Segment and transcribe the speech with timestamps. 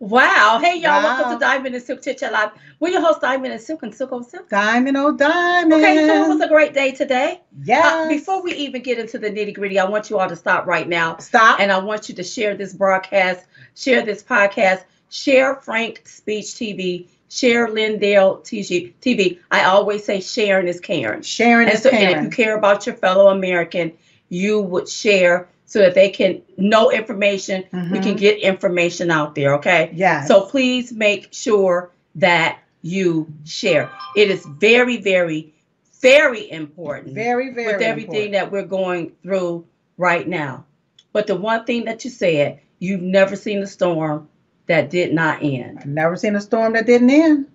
[0.00, 0.60] Wow.
[0.62, 1.02] Hey, y'all.
[1.02, 1.16] Wow.
[1.16, 2.50] Welcome to Diamond and Silk Chit Chat Live.
[2.78, 4.48] We're your host, Diamond and Silk and Silk on Silk.
[4.48, 5.72] Diamond, oh diamond.
[5.72, 7.40] Okay, so it was a great day today.
[7.64, 8.04] Yeah.
[8.04, 10.66] Uh, before we even get into the nitty gritty, I want you all to stop
[10.66, 11.58] right now stop.
[11.58, 17.08] and I want you to share this broadcast, share this podcast, share Frank Speech TV,
[17.28, 19.38] share Lindell TV.
[19.50, 21.22] I always say sharing is caring.
[21.22, 23.94] Sharon And is so, and if you care about your fellow American,
[24.28, 27.62] you would share so that they can know information.
[27.72, 28.02] We Mhm.
[28.02, 29.54] can get information out there.
[29.56, 29.90] Okay.
[29.94, 30.24] Yeah.
[30.24, 33.90] So please make sure that you share.
[34.16, 35.52] It is very, very,
[36.00, 39.66] very important very, very with everything that we're going through
[39.98, 40.64] right now.
[41.12, 44.26] But the one thing that you said, you've never seen a storm
[44.68, 45.78] that did not end.
[45.80, 47.46] I've never seen a storm that didn't end.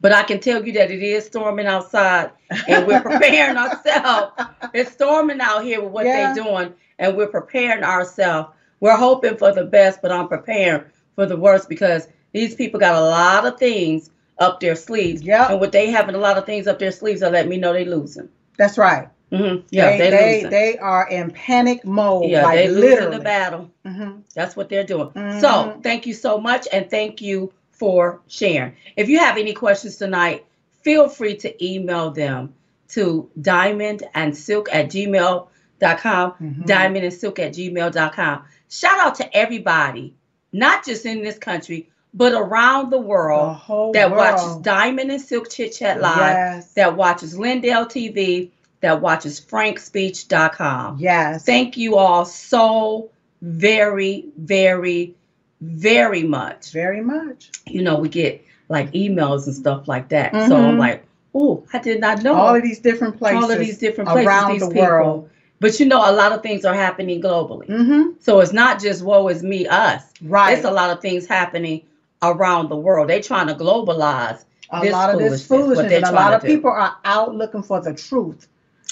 [0.00, 2.30] But I can tell you that it is storming outside
[2.66, 4.32] and we're preparing ourselves.
[4.72, 6.32] It's storming out here with what Yeah.
[6.32, 8.50] they're doing and we're preparing ourselves.
[8.80, 10.84] We're hoping for the best, but I'm preparing
[11.14, 15.22] for the worst because these people got a lot of things up their sleeves.
[15.22, 15.50] Yeah.
[15.50, 17.72] And with they having a lot of things up their sleeves, they let me know
[17.72, 18.28] they losing.
[18.56, 19.08] That's right.
[19.30, 22.30] hmm Yeah, they, they, they, are in panic mode.
[22.30, 23.70] yeah, like they losing the battle.
[23.84, 25.10] hmm That's what they're doing.
[25.10, 25.40] Mhm.
[25.40, 28.74] So thank you so much and thank you for sharing.
[28.96, 30.44] If you have any questions tonight,
[30.82, 32.54] feel free to email them
[32.88, 35.48] to diamond and silk at gmail.com.
[35.82, 36.66] Mhm.
[36.66, 38.42] Diamond and silk at gmail.com.
[38.70, 40.14] Shout out to everybody,
[40.52, 44.20] not just in this country, but around the The world whole that world.
[44.20, 46.72] watches Diamond and Silk Chit Chat Live, Yes.
[46.74, 50.96] that watches Lindell TV, that watches frankspeech.com.
[50.98, 51.44] yes.
[51.44, 53.08] Thank you all so
[53.42, 55.14] very, very,
[55.60, 56.70] very much.
[56.72, 57.50] very much.
[57.66, 60.32] You know, we get like emails and stuff like that.
[60.32, 60.78] So I'm Mhm.
[60.78, 63.42] like, oh, I did not know All of these different places.
[63.44, 64.82] all of these different places, around these the people.
[64.82, 65.30] world.
[65.62, 67.66] But you know, a lot of things are happening globally.
[67.68, 70.02] hmm So it's not just woe is me, us.
[70.20, 70.56] Right.
[70.56, 71.82] It's a lot of things happening
[72.20, 73.08] around the world.
[73.08, 74.44] They're trying to globalize.
[74.70, 76.48] a this lot of this foolishness, what foolishness, they're and a lot of do.
[76.48, 78.48] people are out looking for the truth.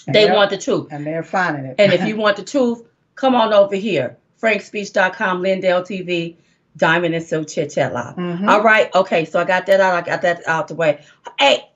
[0.07, 0.87] They want the truth.
[0.93, 1.75] and they're finding it.
[1.79, 2.85] And if you want the truth,
[3.17, 4.17] come on over here.
[4.41, 6.37] FrankSpeech.com, Lindell TV,
[6.77, 8.15] Diamond and Silk Chit Chat Live.
[8.17, 8.49] Mhm.
[8.49, 8.95] All right.
[8.95, 9.25] Okay.
[9.25, 9.95] So I got that out.
[9.95, 11.03] I got that out the way.
[11.39, 11.69] Hey,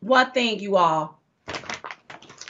[0.00, 1.17] one thing, you all.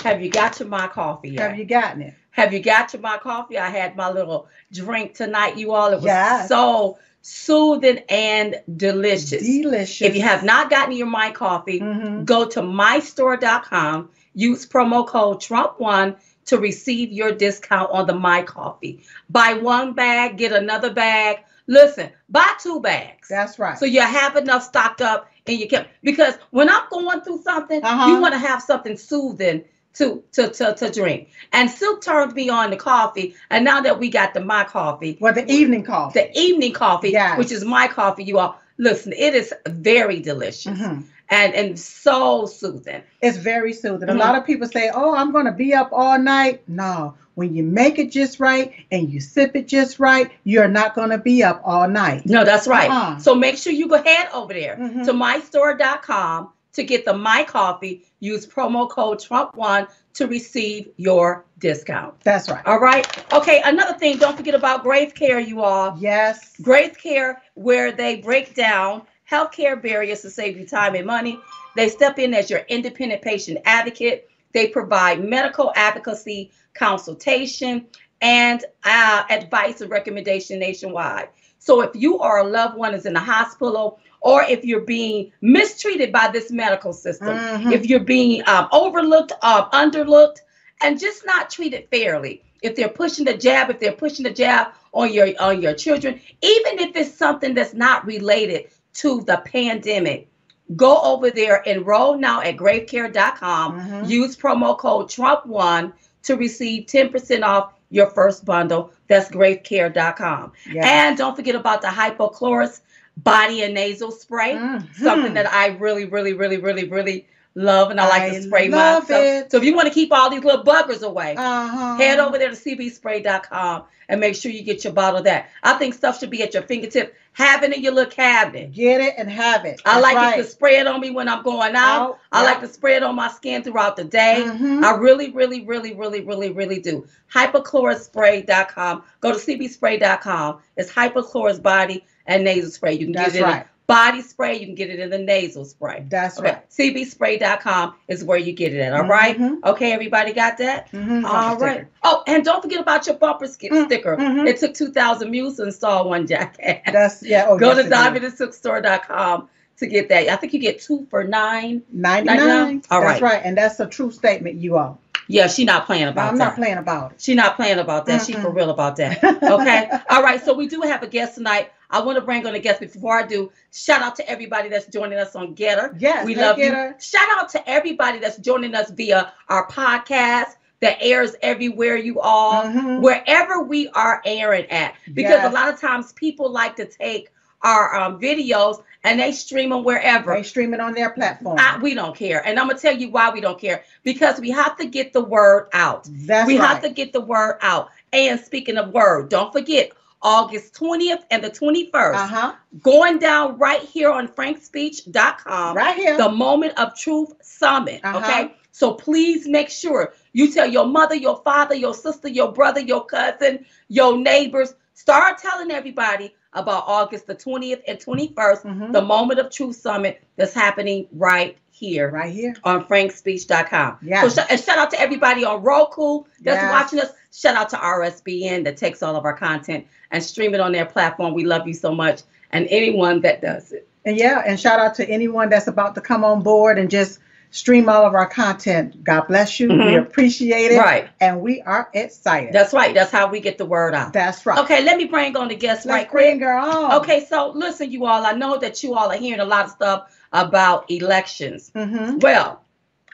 [0.08, 1.50] Have you got your my coffee yet?
[1.50, 2.14] have you gotten it?
[2.30, 3.58] Have you got your my coffee?
[3.58, 5.92] I had my little drink tonight, you all.
[5.92, 6.48] It was Yes.
[6.48, 9.42] so soothing and delicious.
[9.42, 10.02] Delicious.
[10.02, 12.24] If you have not gotten your my coffee, Mhm.
[12.24, 19.02] go to mystore.com, use promo code Trump1 to receive your discount on the My Coffee.
[19.28, 21.40] Buy one bag, get another bag.
[21.66, 23.28] Listen, buy two bags.
[23.28, 23.76] That's right.
[23.76, 27.84] So you have enough stocked up and you can because when I'm going through something,
[27.84, 28.10] Uh-huh.
[28.10, 29.64] you want to have something soothing
[29.98, 31.28] to, to to to drink.
[31.52, 35.16] And Silk turned me on the coffee, and now that we got the my coffee,
[35.20, 36.20] well, the evening coffee.
[36.20, 37.38] the evening coffee, Yes.
[37.38, 41.04] which is my coffee, you all listen, it is very delicious Mhm.
[41.30, 43.02] and and so soothing.
[43.20, 44.08] It's very soothing.
[44.08, 44.14] Mhm.
[44.14, 47.54] A lot of people say, "Oh, I'm going to be up all night." No, when
[47.54, 51.18] you make it just right and you sip it just right, you're not going to
[51.18, 52.24] be up all night.
[52.26, 52.90] No, that's right.
[52.90, 53.18] Uh-uh.
[53.18, 55.04] So make sure you go head over there Mhm.
[55.06, 56.48] to mystore.com
[56.78, 58.04] to get the my coffee.
[58.20, 62.18] Use promo code Trump1 to receive your discount.
[62.20, 62.64] That's right.
[62.66, 63.06] All right.
[63.32, 63.60] Okay.
[63.64, 65.96] Another thing, don't forget about Grave Care, you all.
[65.98, 66.56] Yes.
[66.62, 71.38] Grave Care, where they break down healthcare barriers to save you time and money.
[71.76, 74.30] They step in as your independent patient advocate.
[74.52, 77.86] They provide medical advocacy, consultation,
[78.20, 81.28] and uh, advice and recommendation nationwide.
[81.58, 85.32] So if you or a loved one is in the hospital, or if you're being
[85.40, 87.72] mistreated by this medical system, Mhm.
[87.72, 90.38] if you're being um, overlooked, um, underlooked,
[90.80, 92.42] and just not treated fairly.
[92.62, 96.20] If they're pushing the jab, if they're pushing the jab on your on your children,
[96.42, 100.28] even if it's something that's not related to the pandemic,
[100.74, 103.80] go over there, enroll now at gravecare.com.
[103.80, 104.08] Mhm.
[104.08, 105.92] Use promo code Trump1
[106.24, 108.90] to receive 10% off your first bundle.
[109.08, 110.52] That's gravecare.com.
[110.70, 110.84] Yes.
[110.86, 112.80] And don't forget about the hypochlorous
[113.24, 114.94] body and nasal spray Mhm.
[114.94, 118.68] something that I really, really, really, really, really love, and I like I to spray
[118.68, 119.10] myself.
[119.10, 119.50] it.
[119.50, 121.96] So if you want to keep all these little buggers away, Uh-huh.
[121.96, 125.48] head over there to cbspray.com and make sure you get your bottle of that.
[125.64, 127.16] I think stuff should be at your fingertip.
[127.32, 128.72] Have it in your little cabinet.
[128.72, 129.80] Get it and have it.
[129.84, 130.38] I like right.
[130.38, 132.00] it to spray it on me when I'm going out.
[132.00, 132.48] Out, I yeah.
[132.50, 134.44] like to spray it on my skin throughout the day.
[134.46, 134.84] Mhm.
[134.84, 137.06] I really, really, really, really, really, really do.
[137.34, 139.02] Hypochlorspray.com.
[139.20, 140.58] Go to cbspray.com.
[140.76, 142.92] It's hypochlorous body and nasal spray.
[142.94, 143.62] You can That's get it right.
[143.62, 146.04] in body spray, you can get it in the nasal spray.
[146.10, 146.70] That's Okay, right.
[146.70, 148.92] cbspray.com is where you get it at.
[148.92, 149.38] All right.
[149.38, 149.64] Mhm.
[149.64, 150.92] Okay, everybody got that?
[150.92, 151.24] Mhm.
[151.24, 151.72] All right.
[151.76, 151.88] sticker.
[152.04, 154.16] Oh, and don't forget about your bumper sk- Mm, sticker.
[154.46, 156.82] It took 2,000 views to install one, jacket.
[156.92, 157.46] That's yeah.
[157.48, 159.48] Oh, Go yes, to diamondandsilkstore.com
[159.78, 160.28] to get that.
[160.28, 161.82] I think you get two for nine.
[161.92, 162.82] 99.
[162.90, 163.32] All That's right.
[163.34, 163.42] right.
[163.44, 165.00] And that's a true statement, you all.
[165.28, 166.44] Yeah, she not playing about I'm that.
[166.44, 167.20] not playing about it.
[167.20, 168.22] She not playing about that.
[168.24, 169.22] She for real about that.
[169.42, 169.90] Okay.
[170.10, 170.42] All right.
[170.42, 171.70] So we do have a guest tonight.
[171.90, 172.80] I want to bring on a guest.
[172.80, 175.96] Before I do, shout out to everybody that's joining us on GETTR.
[175.98, 176.88] Yes, we love GETTR.
[176.88, 176.94] you.
[177.00, 182.64] Shout out to everybody that's joining us via our podcast that airs everywhere you are,
[182.64, 183.00] Mhm.
[183.00, 184.94] wherever we are airing at.
[185.12, 185.50] Because Yes.
[185.50, 187.30] a lot of times people like to take
[187.62, 190.34] our um, videos and they stream them wherever.
[190.34, 191.58] They stream it on their platform.
[191.58, 192.40] I, we don't care.
[192.46, 193.82] And I'm going to tell you why we don't care.
[194.04, 196.06] Because we have to get the word out.
[196.08, 196.68] That's we right.
[196.68, 197.88] have to get the word out.
[198.12, 199.90] And speaking of word, don't forget
[200.22, 202.52] August 20th and the 21st, Uh-huh.
[202.82, 206.16] going down right here on frankspeech.com, Right here.
[206.16, 208.00] the Moment of Truth Summit.
[208.04, 208.18] Uh-huh.
[208.18, 208.54] Okay.
[208.72, 213.04] So please make sure you tell your mother, your father, your sister, your brother, your
[213.04, 214.74] cousin, your neighbors.
[214.94, 218.92] Start telling everybody about August the 20th and 21st, Mhm.
[218.92, 222.54] the Moment of Truth Summit that's happening right here right here.
[222.64, 223.98] on frankspeech.com.
[224.02, 224.34] Yes.
[224.34, 226.72] So sh- and shout out to everybody on Roku that's Yes.
[226.72, 227.12] watching us.
[227.32, 230.86] Shout out to RSBN that takes all of our content and stream it on their
[230.86, 231.34] platform.
[231.34, 232.22] We love you so much.
[232.52, 233.86] And anyone that does it.
[234.04, 237.18] And yeah, and shout out to anyone that's about to come on board and just
[237.50, 239.02] stream all of our content.
[239.04, 239.68] God bless you.
[239.68, 240.02] We Mhm.
[240.02, 240.78] appreciate it.
[240.78, 241.08] Right.
[241.20, 242.52] And we are excited.
[242.52, 242.94] That's right.
[242.94, 244.12] That's how we get the word out.
[244.12, 244.58] That's right.
[244.58, 246.40] Okay, let me bring on the guest Let's right quick.
[246.40, 246.92] her on.
[247.00, 248.24] Okay, so listen, you all.
[248.26, 251.70] I know that you all are hearing a lot of stuff about elections.
[251.74, 252.18] Mm-hmm.
[252.18, 252.62] Well,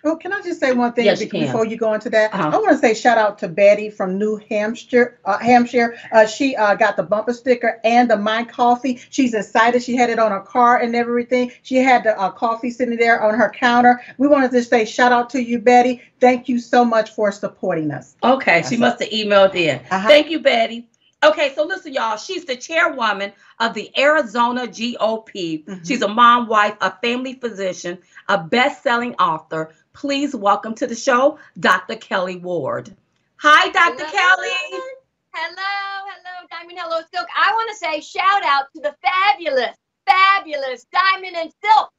[0.06, 1.40] Oh, can I just say one thing Yes, be- can.
[1.46, 2.34] before you go into that?
[2.34, 2.50] Uh-huh.
[2.52, 5.18] I want to say shout out to Betty from New Hampshire.
[5.24, 5.96] Uh, Hampshire.
[6.12, 9.00] Uh, she uh, got the bumper sticker and the My Coffee.
[9.10, 9.82] She's excited.
[9.82, 11.52] She had it on her car and everything.
[11.62, 14.00] She had the uh, coffee sitting there on her counter.
[14.18, 16.02] We wanted to say shout out to you, Betty.
[16.20, 18.14] Thank you so much for supporting us.
[18.22, 19.80] okay, she must have emailed in.
[19.90, 20.06] Uh-huh.
[20.08, 20.86] Thank you, Betty.
[21.22, 22.18] Okay, so listen, y'all.
[22.18, 25.64] She's the chairwoman of the Arizona GOP.
[25.64, 25.86] Mhm.
[25.86, 27.96] She's a mom, wife, a family physician,
[28.28, 29.72] a best-selling author.
[29.94, 31.94] Please welcome to the show, Dr.
[31.94, 32.94] Kelli Ward.
[33.36, 34.04] Hi, Dr.
[34.04, 34.42] Hello.
[34.42, 34.80] Kelli.
[35.32, 37.26] Hello, hello, Diamond Hello Silk.
[37.36, 41.90] I want to say shout out to the fabulous, fabulous Diamond and Silk.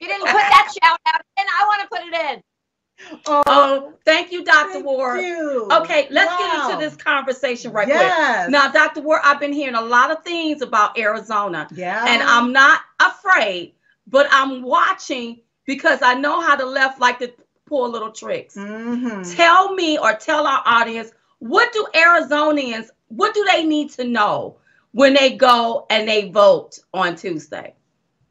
[0.00, 1.44] You didn't put that shout out in.
[1.46, 2.42] I want to put it in.
[3.26, 4.72] Oh, thank you, Dr.
[4.72, 5.20] thank Ward.
[5.20, 5.68] you.
[5.70, 8.50] Okay, let's get into this conversation right quick.
[8.50, 9.00] Now, Dr.
[9.02, 11.68] Ward, I've been hearing a lot of things about Arizona.
[11.72, 12.04] yeah.
[12.08, 13.74] and I'm not afraid,
[14.08, 17.30] but I'm watching because I know how the left like to
[17.66, 18.56] pull little tricks.
[18.56, 19.36] Mhm.
[19.36, 24.56] Tell me or tell our audience what do Arizonians what do they need to know
[24.92, 27.74] when they go and they vote on Tuesday?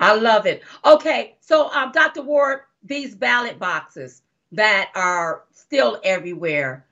[0.00, 0.62] I love it.
[0.84, 2.22] Okay, so um, Dr.
[2.22, 6.84] Ward, these ballot boxes that are still everywhere,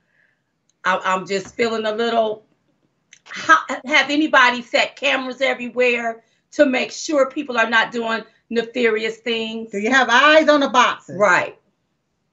[0.85, 2.45] I, I'm just feeling a little.
[3.25, 9.71] How, have anybody set cameras everywhere to make sure people are not doing nefarious things?
[9.71, 11.17] Do you have eyes on the boxes?
[11.17, 11.57] Right.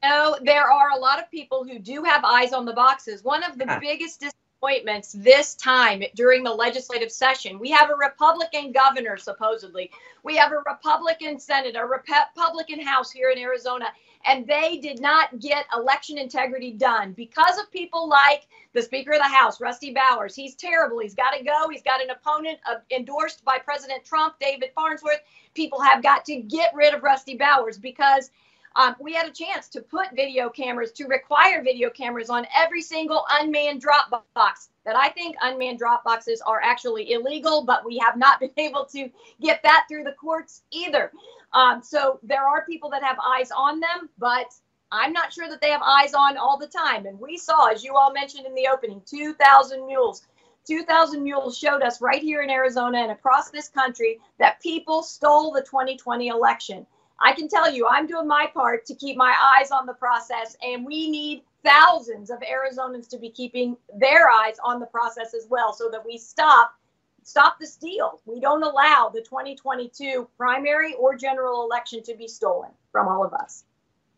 [0.03, 3.23] No, there are a lot of people who do have eyes on the boxes.
[3.23, 3.79] One of the Ah.
[3.79, 9.91] biggest disappointments this time during the legislative session, we have a Republican governor, supposedly.
[10.23, 13.93] We have a Republican Senate, a Republican House here in Arizona,
[14.27, 19.19] and they did not get election integrity done because of people like the Speaker of
[19.19, 20.35] the House, Rusty Bowers.
[20.35, 20.99] He's terrible.
[20.99, 21.69] He's got to go.
[21.71, 25.21] He's got an opponent uh, endorsed by President Trump, David Farnsworth.
[25.55, 28.31] People have got to get rid of Rusty Bowers because
[28.77, 32.83] um, we had a chance to put video cameras, to require video cameras on every
[32.83, 34.69] single unmanned drop box.
[34.85, 38.85] That I think unmanned drop boxes are actually illegal, but we have not been able
[38.87, 39.11] to
[39.41, 41.13] get that through the courts either.
[41.53, 44.55] Um, so there are people that have eyes on them, but
[44.93, 47.07] I'm not sure that they have eyes on all the time.
[47.07, 50.27] And we saw, as you all mentioned in the opening, 2,000 mules.
[50.67, 55.53] 2,000 mules showed us right here in Arizona and across this country that people stole
[55.53, 56.87] the 2020 election.
[57.21, 60.57] I can tell you, I'm doing my part to keep my eyes on the process,
[60.63, 65.47] and we need thousands of Arizonans to be keeping their eyes on the process as
[65.49, 66.75] well, so that we stop
[67.23, 68.21] stop the steal.
[68.25, 73.35] We don't allow the 2022 primary or general election to be stolen from all of
[73.35, 73.65] us.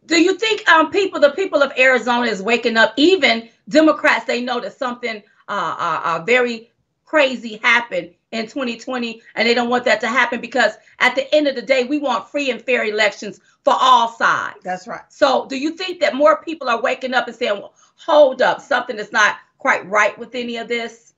[0.07, 2.95] Do you think um, people, the people of Arizona, is waking up?
[2.97, 6.71] Even Democrats, they know that something uh, uh, uh, very
[7.05, 11.47] crazy happened in 2020 and they don't want that to happen because at the end
[11.47, 14.59] of the day we want free and fair elections for all sides.
[14.65, 15.03] That's right.
[15.11, 18.61] So do you think that more people are waking up and saying well, hold up
[18.61, 21.13] something is not quite right with any of this?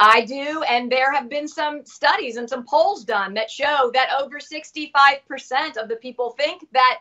[0.00, 4.08] I do, and there have been some studies and some polls done that show that
[4.20, 6.98] over 65% of the people think that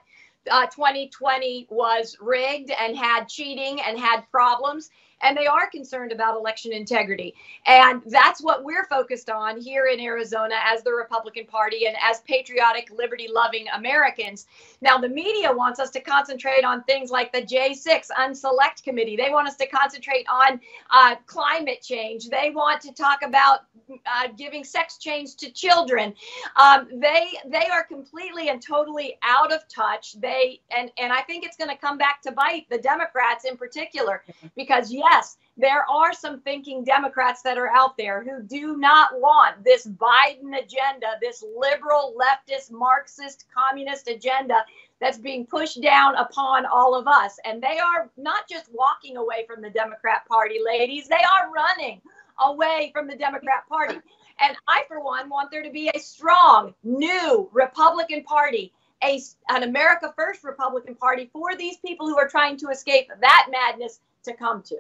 [0.50, 4.90] uh, 2020 was rigged and had cheating and had problems
[5.24, 7.34] and they are concerned about election integrity.
[7.66, 12.22] And that's what we're focused on here in Arizona as the Republican Party and as
[12.22, 14.48] patriotic, liberty loving Americans.
[14.82, 19.16] Now, the media wants us to concentrate on things like the J6 Unselect Committee.
[19.16, 20.60] They want us to concentrate on
[20.92, 22.30] uh, climate change.
[22.30, 23.62] They want to talk about
[24.06, 26.14] uh, giving sex change to children.
[26.56, 30.14] Um, they they are completely and totally out of touch.
[30.20, 33.58] They and and I think it's going to come back to bite the Democrats in
[33.58, 34.24] particular
[34.56, 35.13] because yes,
[35.56, 40.58] there are some thinking Democrats that are out there who do not want this Biden
[40.60, 44.66] agenda, this liberal, leftist, Marxist, communist agenda
[45.00, 47.38] that's being pushed down upon all of us.
[47.46, 52.02] And they are not just walking away from the Democrat Party, ladies, they are running
[52.44, 54.00] away from the Democrat Party.
[54.40, 59.64] And I, for one, want there to be a strong, new Republican Party, a, an
[59.64, 64.34] America First Republican Party for these people who are trying to escape that madness to
[64.34, 64.78] come to.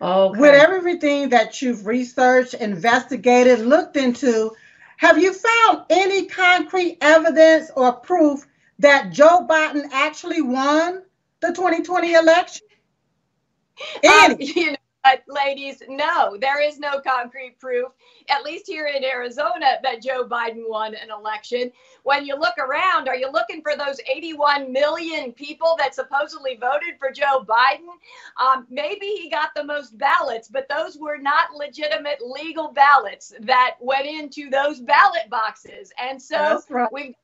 [0.00, 0.40] Okay.
[0.40, 4.52] With everything that you've researched, investigated, looked into,
[4.98, 8.46] have you found any concrete evidence or proof
[8.78, 11.02] that Joe Biden actually won
[11.40, 12.66] the 2020 election?
[14.06, 17.88] Um, you know, but, ladies, no, there is no concrete proof,
[18.28, 21.70] at least here in Arizona, that Joe Biden won an election.
[22.02, 26.98] When you look around, are you looking for those 81 million people that supposedly voted
[26.98, 27.88] for Joe Biden?
[28.40, 33.76] Um, maybe he got the most ballots, but those were not legitimate legal ballots that
[33.80, 35.92] went into those ballot boxes.
[35.98, 36.92] And so right.
[36.92, 37.14] we've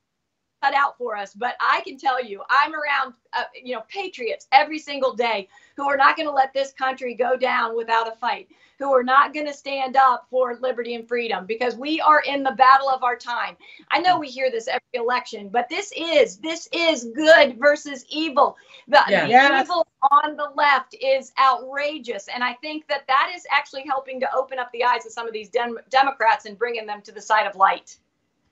[0.73, 1.33] out for us.
[1.33, 5.89] But I can tell you, I'm around, uh, you know, patriots every single day who
[5.89, 8.47] are not going to let this country go down without a fight,
[8.79, 12.43] who are not going to stand up for liberty and freedom because we are in
[12.43, 13.57] the battle of our time.
[13.91, 18.55] I know we hear this every election, but this is this is good versus evil.
[18.87, 19.25] The, yeah.
[19.25, 19.65] the yes.
[19.65, 24.35] evil on the left is outrageous, and I think that that is actually helping to
[24.35, 27.21] open up the eyes of some of these dem- Democrats and bringing them to the
[27.21, 27.97] side of light.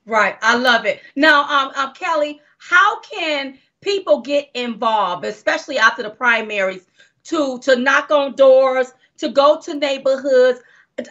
[0.05, 0.37] Right.
[0.41, 1.01] I love it.
[1.15, 6.87] Now, um, um, Kelli, how can people get involved, especially after the primaries,
[7.25, 10.59] to to knock on doors, to go to neighborhoods?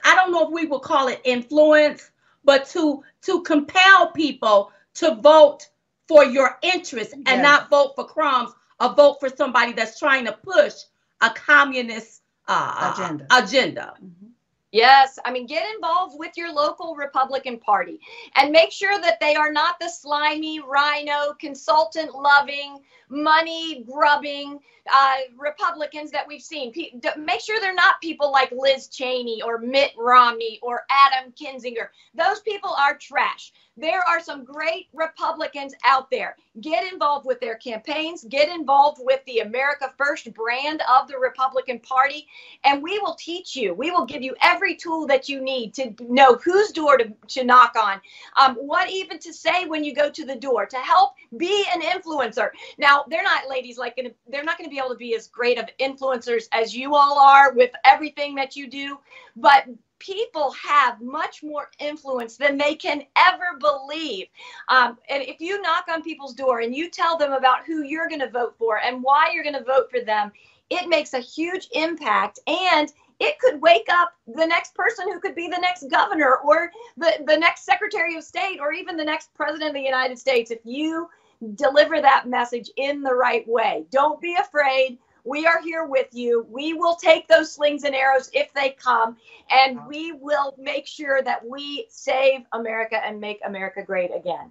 [0.04, 2.10] I don't know if we would call it influence,
[2.44, 5.68] but to to compel people to vote
[6.08, 7.42] for your interest and yes.
[7.42, 10.74] not vote for crumbs or vote for somebody that's trying to push
[11.20, 13.26] a communist uh, agenda.
[13.30, 13.94] agenda.
[14.02, 14.29] Mm-hmm.
[14.72, 17.98] Yes, I mean, get involved with your local Republican Party
[18.36, 24.60] and make sure that they are not the slimy, rhino, consultant loving, money grubbing
[24.92, 26.72] uh, Republicans that we've seen.
[27.18, 31.88] make sure they're not people like Liz Cheney or Mitt Romney or Adam Kinzinger.
[32.14, 33.52] Those people are trash.
[33.80, 36.36] There are some great Republicans out there.
[36.60, 41.78] Get involved with their campaigns, get involved with the America First brand of the Republican
[41.78, 42.26] Party,
[42.64, 43.72] and we will teach you.
[43.72, 47.44] We will give you every tool that you need to know whose door to, to
[47.44, 48.02] knock on,
[48.36, 51.80] um, what even to say when you go to the door, to help be an
[51.80, 52.50] influencer.
[52.76, 53.96] Now, they're not ladies like
[54.28, 57.18] they're not going to be able to be as great of influencers as you all
[57.18, 58.98] are with everything that you do,
[59.36, 59.64] but
[60.00, 64.26] people have much more influence than they can ever believe.
[64.68, 68.08] Um, and if you knock on people's door and you tell them about who you're
[68.08, 70.32] going to vote for and why you're going to vote for them,
[70.70, 75.34] it makes a huge impact and it could wake up the next person who could
[75.34, 79.32] be the next governor or the, the next secretary of state or even the next
[79.34, 81.08] president of the United States if you
[81.54, 83.84] deliver that message in the right way.
[83.90, 84.98] Don't be afraid.
[85.30, 86.44] We are here with you.
[86.50, 89.16] We will take those slings and arrows if they come,
[89.48, 94.50] and we will make sure that we save America and make America great again.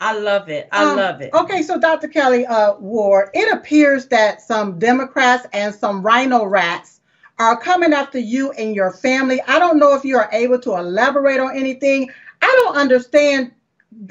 [0.00, 0.68] I love it.
[0.70, 1.34] I um, love it.
[1.34, 2.06] Okay, so Dr.
[2.06, 7.00] Kelli uh, Ward, it appears that some Democrats and some rhino rats
[7.40, 9.42] are coming after you and your family.
[9.48, 12.08] I don't know if you are able to elaborate on anything.
[12.40, 13.50] I don't understand,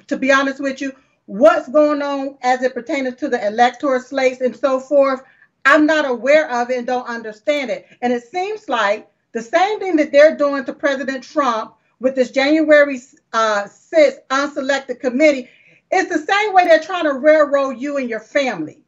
[0.07, 0.91] to be honest with you,
[1.27, 5.21] what's going on as it pertains to the electoral slates and so forth.
[5.69, 7.85] I'm not aware of it and don't understand it.
[8.01, 12.31] And it seems like the same thing that they're doing to President Trump with this
[12.31, 12.99] January
[13.33, 15.47] uh, 6th unselected committee
[15.93, 18.81] is the same way they're trying to railroad you and your family.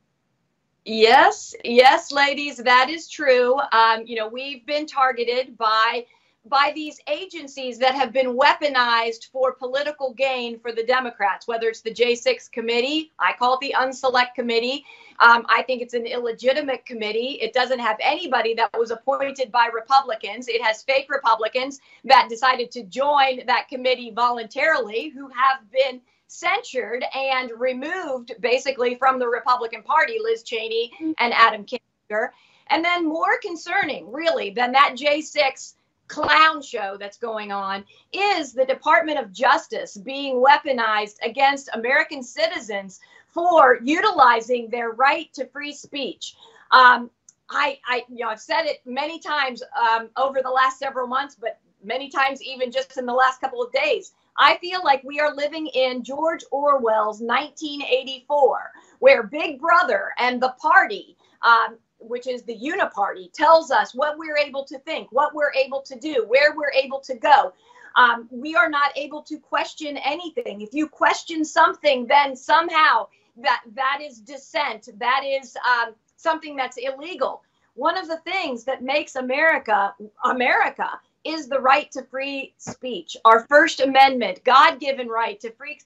[0.84, 3.60] Yes, yes, ladies, that is true.
[3.72, 6.06] Um, you know, we've been targeted by
[6.46, 11.82] by these agencies that have been weaponized for political gain for the Democrats, whether it's
[11.82, 14.84] the J6 committee, I call it the Unselect Committee.
[15.20, 17.38] Um, I think it's an illegitimate committee.
[17.42, 20.48] It doesn't have anybody that was appointed by Republicans.
[20.48, 27.06] It has fake Republicans that decided to join that committee voluntarily who have been censured
[27.14, 32.30] and removed basically from the Republican Party, Liz Cheney and Adam Kinzinger.
[32.68, 35.74] And then more concerning, really, than that J6
[36.12, 43.00] clown show that's going on is the Department of Justice being weaponized against American citizens
[43.30, 46.36] for utilizing their right to free speech.
[46.72, 47.10] Um,
[47.50, 51.38] I, I, you know, I've said it many times um, over the last several months,
[51.40, 54.12] but many times even just in the last couple of days.
[54.38, 60.56] I feel like we are living in George Orwell's 1984, where Big Brother and the
[60.62, 65.54] party um, which is the uniparty, tells us what we're able to think, what we're
[65.54, 67.54] able to do, where we're able to go.
[67.96, 70.62] Um, we are not able to question anything.
[70.62, 74.90] If you question something, then somehow that that is dissent.
[74.98, 77.44] That is um, something that's illegal.
[77.76, 79.94] One of the things that makes America
[80.24, 83.16] America is the right to free speech.
[83.26, 85.80] Our First Amendment, God-given right to free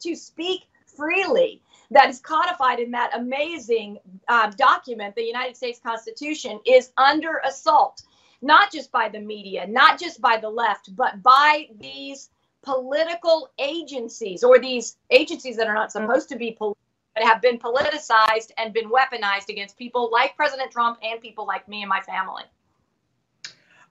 [0.00, 6.60] to speak freely that is codified in that amazing uh, document, the United States Constitution,
[6.66, 8.02] is under assault,
[8.40, 12.30] not just by the media, not just by the left, but by these
[12.62, 16.78] political agencies or these agencies that are not supposed to be political
[17.14, 21.68] but have been politicized and been weaponized against people like President Trump and people like
[21.68, 22.44] me and my family.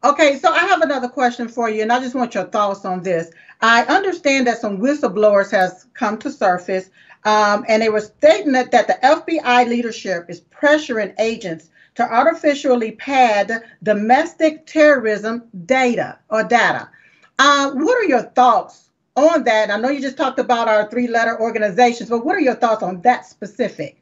[0.03, 3.03] Okay, so I have another question for you, and I just want your thoughts on
[3.03, 3.29] this.
[3.61, 6.89] I understand that some whistleblowers has come to surface
[7.23, 12.93] um, and they were stating that, that the FBI leadership is pressuring agents to artificially
[12.93, 16.89] pad domestic terrorism data or data.
[17.37, 19.69] Uh, what are your thoughts on that?
[19.69, 22.83] I know you just talked about our three letter organizations, but what are your thoughts
[22.83, 24.01] on that specific?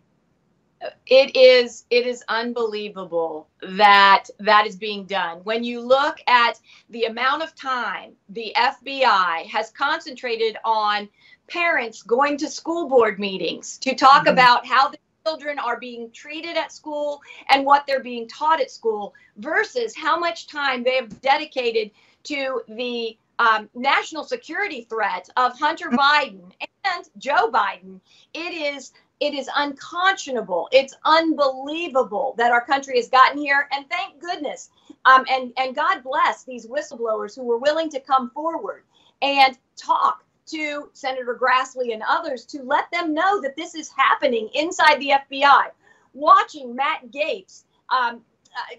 [1.08, 7.06] it is it is unbelievable that that is being done when you look at the
[7.06, 11.10] amount of time the FBI has concentrated on
[11.50, 14.34] parents going to school board meetings to talk mm-hmm.
[14.34, 18.72] about how the children are being treated at school and what they're being taught at
[18.72, 21.92] school versus how much time they have dedicated
[22.24, 25.98] to the um, national security threat of Hunter mm-hmm.
[25.98, 26.52] Biden
[26.84, 28.00] and Joe Biden.
[28.34, 30.70] It is it is unconscionable.
[30.72, 34.70] It's unbelievable that our country has gotten here, and thank goodness.
[35.06, 38.84] Um, and and God bless these whistleblowers who were willing to come forward
[39.22, 44.50] and talk to Senator Grassley and others to let them know that this is happening
[44.54, 45.68] inside the FBI.
[46.14, 48.22] Watching Matt Gaetz um,
[48.56, 48.76] uh,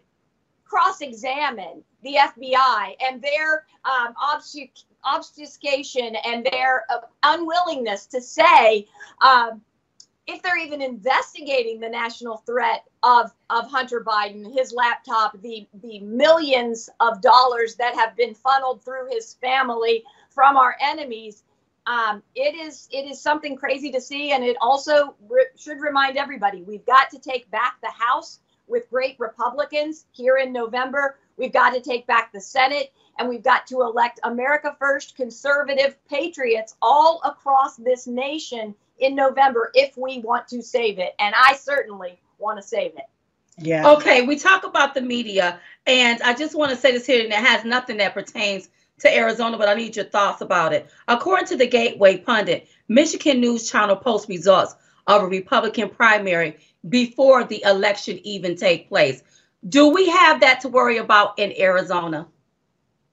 [0.64, 4.14] cross examine the FBI and their um,
[5.04, 8.86] obfuscation and their uh, unwillingness to say
[9.20, 9.60] um,
[10.26, 15.98] if they're even investigating the national threat of, of Hunter Biden, his laptop, the, the
[16.00, 21.42] millions of dollars that have been funneled through his family from our enemies,
[21.90, 26.16] um, it is it is something crazy to see, and it also re- should remind
[26.16, 31.18] everybody we've got to take back the House with great Republicans here in November.
[31.36, 35.96] We've got to take back the Senate, and we've got to elect America First conservative
[36.08, 41.14] patriots all across this nation in November if we want to save it.
[41.18, 43.06] And I certainly want to save it.
[43.58, 43.90] Yeah.
[43.94, 47.32] Okay, we talk about the media, and I just want to say this here, and
[47.32, 48.68] it has nothing that pertains
[49.00, 50.90] to Arizona, but I need your thoughts about it.
[51.08, 54.74] According to the Gateway Pundit, Michigan News Channel posts results
[55.06, 56.58] of a Republican primary
[56.88, 59.22] before the election even take place.
[59.68, 62.26] Do we have that to worry about in Arizona?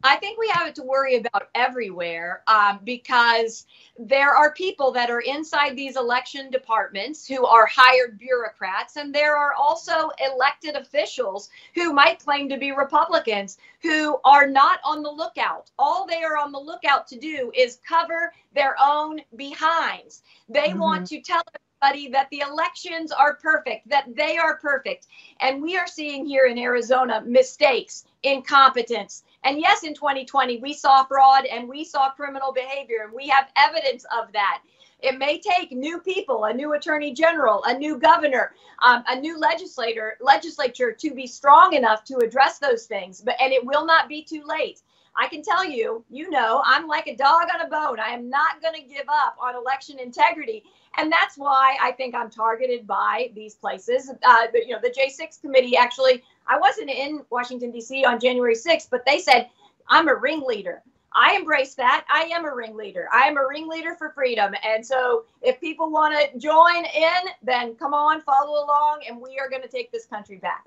[0.04, 3.66] I think we have it to worry about everywhere um, because
[3.98, 9.36] there are people that are inside these election departments who are hired bureaucrats, and there
[9.36, 15.10] are also elected officials who might claim to be Republicans who are not on the
[15.10, 15.72] lookout.
[15.80, 20.22] All they are on the lookout to do is cover their own behinds.
[20.48, 20.80] They mm-hmm.
[20.80, 21.42] want to tell
[21.82, 25.08] everybody that the elections are perfect, that they are perfect.
[25.40, 31.06] And we are seeing here in Arizona mistakes, incompetence, and yes, in 2020, we saw
[31.06, 34.62] fraud and we saw criminal behavior, and we have evidence of that.
[35.00, 39.40] It may take new people, a new attorney general, a new governor, um, a new
[39.40, 43.22] legislator, legislature to be strong enough to address those things.
[43.22, 44.82] But and it will not be too late.
[45.16, 48.02] I can tell you, you know, I'm like a dog on a bone.
[48.02, 50.66] I am not going to give up on election integrity.
[50.98, 54.12] And that's why I think I'm targeted by these places.
[54.24, 58.04] Uh, you know, the J6 committee actually, I wasn't in Washington, D.C.
[58.04, 59.48] on January 6th, but they said,
[59.88, 60.82] I'm a ringleader.
[61.14, 62.06] I embrace that.
[62.10, 63.08] I am a ringleader.
[63.12, 64.54] I am a ringleader for freedom.
[64.64, 69.40] And so if people want to join in, then come on, follow along, and we
[69.40, 70.66] are going to take this country back.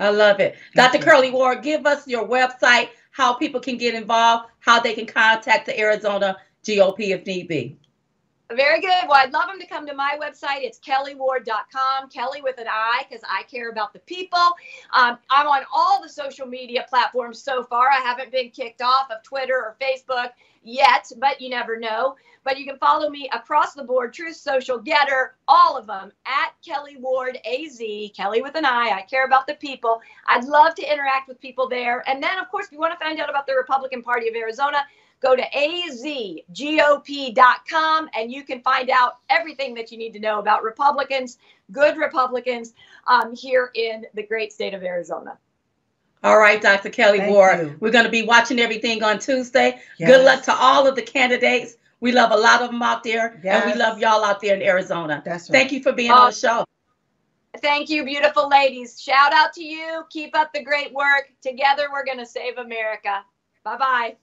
[0.00, 0.56] I love it.
[0.74, 0.98] Dr.
[0.98, 5.66] Kelli Ward, give us your website, how people can get involved, how they can contact
[5.66, 7.78] the Arizona GOP if need be.
[8.52, 9.08] Very good.
[9.08, 10.62] Well, I'd love them to come to my website.
[10.62, 14.38] It's kelliward.com, Kelli with an I, because I care about the people.
[14.92, 17.88] Um, I'm on all the social media platforms so far.
[17.90, 20.30] I haven't been kicked off of Twitter or Facebook
[20.62, 22.16] yet, but you never know.
[22.44, 26.52] But you can follow me across the board, Truth Social, GETTR, all of them at
[26.62, 28.90] Kelli Ward AZ, Kelli with an I.
[28.90, 30.02] I care about the people.
[30.26, 32.06] I'd love to interact with people there.
[32.06, 34.34] And then, of course, if you want to find out about the Republican Party of
[34.34, 34.84] Arizona,
[35.24, 35.42] go to
[36.52, 37.00] azgop.com
[38.14, 41.38] and you can find out everything that you need to know about Republicans,
[41.72, 42.74] good Republicans
[43.06, 45.38] um, here in the great state of Arizona.
[46.22, 46.90] All right, Dr.
[46.90, 47.58] Kelli Thank Ward.
[47.58, 47.76] You.
[47.80, 49.80] We're going to be watching everything on Tuesday.
[49.98, 50.10] Yes.
[50.10, 51.76] Good luck to all of the candidates.
[52.00, 53.62] We love a lot of them out there, yes.
[53.62, 55.22] and we love y'all out there in Arizona.
[55.24, 55.58] That's right.
[55.58, 56.64] Thank you for being on the show.
[57.62, 59.00] Thank you, beautiful ladies.
[59.00, 60.04] Shout out to you.
[60.10, 61.30] Keep up the great work.
[61.40, 63.24] Together, we're going to save America.
[63.62, 64.16] Bye bye.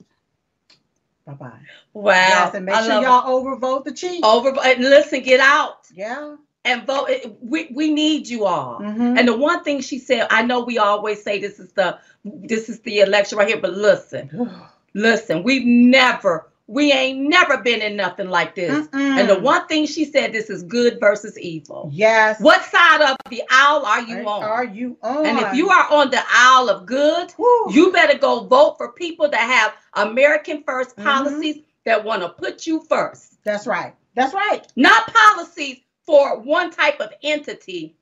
[1.26, 1.58] Bye bye.
[1.92, 2.12] Wow.
[2.12, 3.60] Yes, and make I sure y'all it.
[3.60, 4.24] overvote the chief.
[4.24, 5.86] Over and listen, get out.
[5.94, 6.36] Yeah.
[6.64, 7.08] And vote.
[7.40, 8.80] We we need you all.
[8.80, 9.18] Mm-hmm.
[9.18, 12.68] And the one thing she said, I know we always say this is the this
[12.68, 14.50] is the election right here, but listen,
[14.94, 18.88] listen, we've never we ain't never been in nothing like this.
[18.88, 19.20] Mm-mm.
[19.20, 21.90] And the one thing she said, this is good versus evil.
[21.92, 22.40] Yes.
[22.40, 24.42] What side of the aisle are you on?
[24.42, 25.26] Are you on?
[25.26, 27.66] And if you are on the aisle of good, Woo.
[27.70, 29.74] you better go vote for people that have
[30.06, 31.02] American first mm-hmm.
[31.06, 31.64] policies mm-hmm.
[31.84, 33.36] that want to put you first.
[33.44, 33.94] That's right.
[34.14, 34.66] That's right.
[34.74, 37.96] Not policies for one type of entity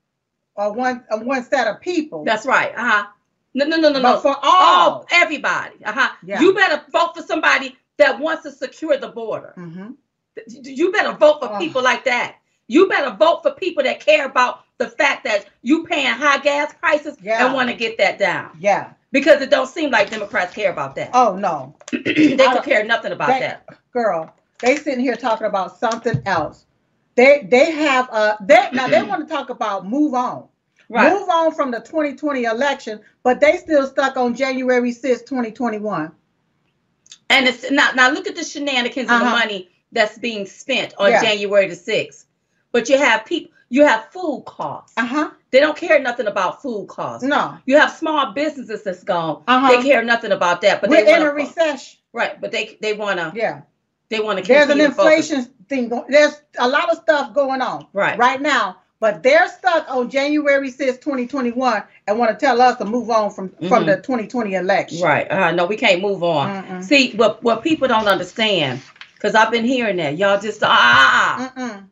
[0.54, 2.24] or one uh, one set of people.
[2.24, 2.72] That's right.
[2.76, 3.06] Uh huh.
[3.52, 4.20] No, no, no, no, but no.
[4.20, 5.84] For all, all everybody.
[5.84, 6.10] Uh huh.
[6.22, 6.40] Yeah.
[6.40, 9.54] You better vote for somebody that wants to secure the border.
[9.56, 9.90] Mm-hmm.
[10.46, 11.58] You better vote for oh.
[11.58, 12.36] people like that.
[12.66, 16.72] You better vote for people that care about the fact that you paying high gas
[16.80, 17.44] prices yeah.
[17.44, 18.56] and want to get that down.
[18.58, 18.92] Yeah.
[19.12, 21.10] Because it don't seem like Democrats care about that.
[21.12, 21.76] Oh no.
[21.92, 23.66] they don't care nothing about they, that.
[23.92, 26.66] Girl, they sitting here talking about something else.
[27.16, 30.48] They they have uh they now they want to talk about move on.
[30.88, 31.12] Right.
[31.12, 36.12] Move on from the 2020 election, but they still stuck on January 6, 2021.
[37.28, 39.24] And it's now now look at the shenanigans uh-huh.
[39.24, 41.22] and the money that's being spent on yeah.
[41.22, 42.24] January the 6th.
[42.72, 44.94] But you have people you have food costs.
[44.96, 45.30] Uh-huh.
[45.52, 47.24] They don't care nothing about food costs.
[47.24, 47.56] No.
[47.66, 49.44] You have small businesses that's gone.
[49.46, 49.68] Uh-huh.
[49.68, 50.80] They care nothing about that.
[50.80, 51.98] But We're they in a recession.
[52.12, 52.40] Right.
[52.40, 53.62] But they they wanna yeah.
[54.08, 57.86] They want to There's an inflation thing going there's a lot of stuff going on
[57.92, 58.78] right right now.
[59.00, 63.30] But they're stuck on January 6, 2021, and want to tell us to move on
[63.30, 63.68] from, mm-hmm.
[63.68, 65.00] from the 2020 election.
[65.00, 65.30] Right.
[65.30, 66.64] Uh, no, we can't move on.
[66.64, 66.84] Mm-mm.
[66.84, 68.82] See, what, what people don't understand,
[69.14, 70.18] because I've been hearing that.
[70.18, 70.68] Y'all just, ah.
[70.70, 71.60] ah, ah.
[71.60, 71.86] Mm-mm.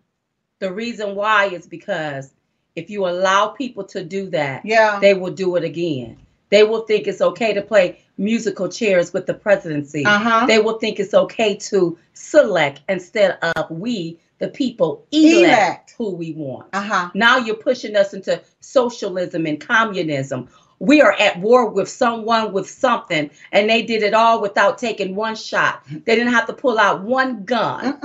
[0.59, 2.31] The reason why is because
[2.77, 4.99] if you allow people to do that, yeah.
[5.01, 6.19] they will do it again.
[6.51, 10.05] They will think it's okay to play musical chairs with the presidency.
[10.05, 10.47] Uh-huh.
[10.47, 15.95] They will think it's okay to select instead of we the people elect, elect.
[15.99, 16.69] who we want.
[16.73, 17.11] Uh-huh.
[17.15, 20.49] Now you're pushing us into socialism and communism.
[20.81, 25.17] We are at war with someone with something, and they did it all without taking
[25.17, 25.85] one shot.
[25.89, 27.99] They didn't have to pull out one gun,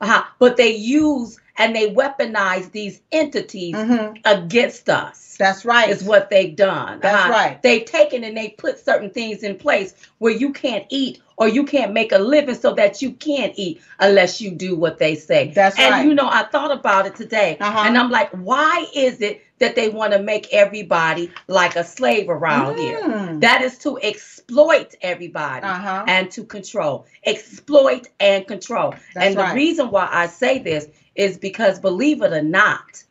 [0.00, 0.24] uh-huh.
[0.38, 4.18] but they use and they weaponize these entities Mhm.
[4.24, 5.36] against us.
[5.38, 5.88] That's right.
[5.88, 7.00] Is what they've done.
[7.00, 7.30] That's Uh-huh.
[7.32, 7.62] right.
[7.62, 11.64] They've taken and they put certain things in place where you can't eat or you
[11.64, 15.50] can't make a living so that you can't eat unless you do what they say.
[15.54, 16.04] That's and right.
[16.06, 17.82] you know, I thought about it today, Uh-huh.
[17.86, 22.28] and I'm like, why is it that they want to make everybody like a slave
[22.28, 23.00] around here?
[23.02, 23.40] Mm.
[23.40, 26.04] That is to exploit everybody Uh-huh.
[26.06, 27.06] and to control.
[27.24, 28.94] Exploit and control.
[29.14, 33.04] That's and the reason why I say this is because, believe it or not,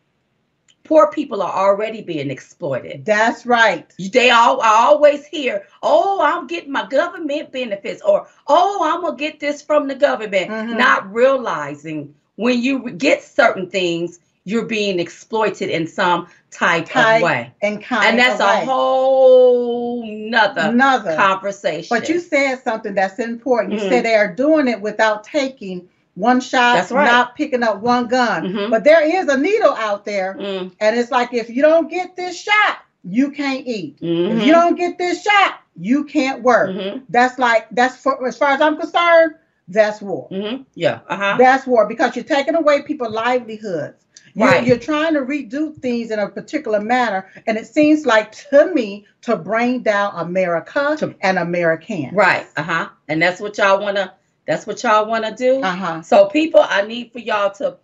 [0.84, 3.06] poor people are already being exploited.
[3.06, 3.92] That's right.
[4.12, 9.16] They all I always hear, "Oh, I'm getting my government benefits," or "Oh, I'm gonna
[9.18, 10.78] get this from the government," Mhm.
[10.78, 17.22] not realizing when you get certain things, you're being exploited in some type, Type of
[17.22, 18.66] way, And kind and that's a way.
[18.66, 21.16] whole nother another.
[21.16, 21.96] conversation.
[21.98, 23.74] But you said something that's important.
[23.74, 23.88] You Mhm.
[23.88, 27.06] said they are doing it without taking one shot, That's right.
[27.06, 28.44] not picking up one gun.
[28.54, 28.70] Mhm.
[28.72, 32.16] But there is a needle out there, Mm, and it's like if you don't get
[32.16, 33.98] this shot, you can't eat.
[34.02, 36.70] mhm, If you don't get this shot, you can't work.
[36.70, 39.34] mhm, That's like that's for as far as I'm concerned,
[39.68, 40.28] that's war.
[40.32, 43.96] mhm, yeah, uh huh, That's war because you're taking away people's livelihoods.
[44.36, 44.66] You're, Right.
[44.66, 49.06] you're trying to redo things in a particular manner, and it seems like to me
[49.22, 52.14] to bring down America To- and Americans.
[52.14, 54.12] right, uh huh, and that's what y'all wanna.
[54.46, 55.62] That's what y'all wanna do.
[55.62, 56.02] Uh huh.
[56.02, 57.78] So, people, I need for y'all to.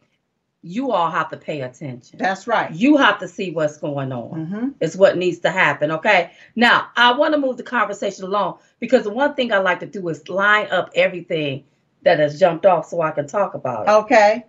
[0.61, 2.19] You all have to pay attention.
[2.19, 2.69] That's right.
[2.69, 4.31] You have to see what's going on.
[4.45, 4.67] Mm-hmm.
[4.81, 5.89] Is what needs to happen.
[5.89, 6.31] Okay.
[6.53, 9.85] Now, I want to move the conversation along because the one thing I like to
[9.85, 11.63] do is line up everything
[12.01, 13.91] that has jumped off so I can talk about it.
[14.03, 14.45] Okay.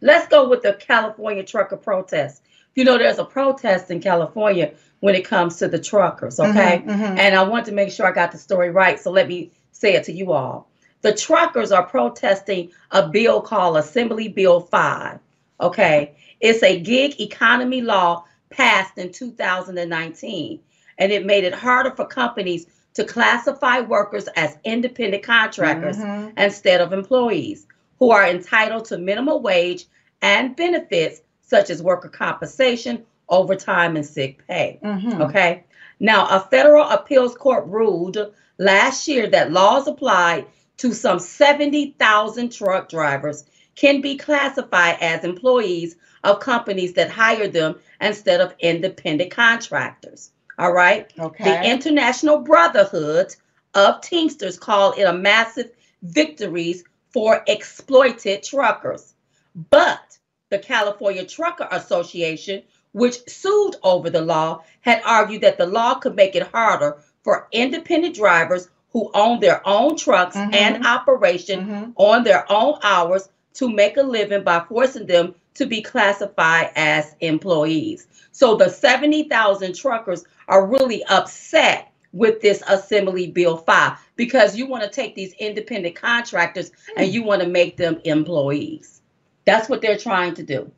[0.00, 2.42] Let's go with the California trucker protest.
[2.74, 6.82] You know, there's a protest in California when it comes to the truckers, okay?
[6.84, 7.18] Mhm, mhm.
[7.18, 9.94] And I want to make sure I got the story right, so let me say
[9.94, 10.68] it to you all.
[11.02, 15.18] The truckers are protesting a bill called Assembly Bill 5,
[15.60, 16.14] okay?
[16.40, 20.60] It's a gig economy law passed in 2019,
[20.98, 26.32] and it made it harder for companies to classify workers as independent contractors Mhm.
[26.38, 27.66] instead of employees
[27.98, 29.84] who are entitled to minimum wage
[30.22, 34.78] and benefits such as worker compensation, overtime, and sick pay.
[34.82, 35.20] Mhm.
[35.28, 35.64] Okay.
[36.00, 40.46] Now, a federal appeals court ruled last year that laws applied
[40.78, 47.76] to some 70,000 truck drivers can be classified as employees of companies that hire them
[48.00, 50.32] instead of independent contractors.
[50.58, 51.12] All right.
[51.18, 51.44] Okay.
[51.44, 53.34] The International Brotherhood
[53.74, 55.70] of Teamsters call it a massive
[56.02, 59.14] victories for exploited truckers.
[59.70, 60.18] But
[60.50, 62.62] the California Trucker Association,
[62.92, 67.48] which sued over the law, had argued that the law could make it harder for
[67.52, 70.54] independent drivers who own their own trucks Mhm.
[70.54, 71.92] and operation Mhm.
[71.96, 77.14] on their own hours to make a living by forcing them to be classified as
[77.20, 78.06] employees.
[78.32, 84.82] So the 70,000 truckers are really upset with this Assembly Bill 5 because you want
[84.82, 89.02] to take these independent contractors and you want to make them employees.
[89.44, 90.70] That's what they're trying to do.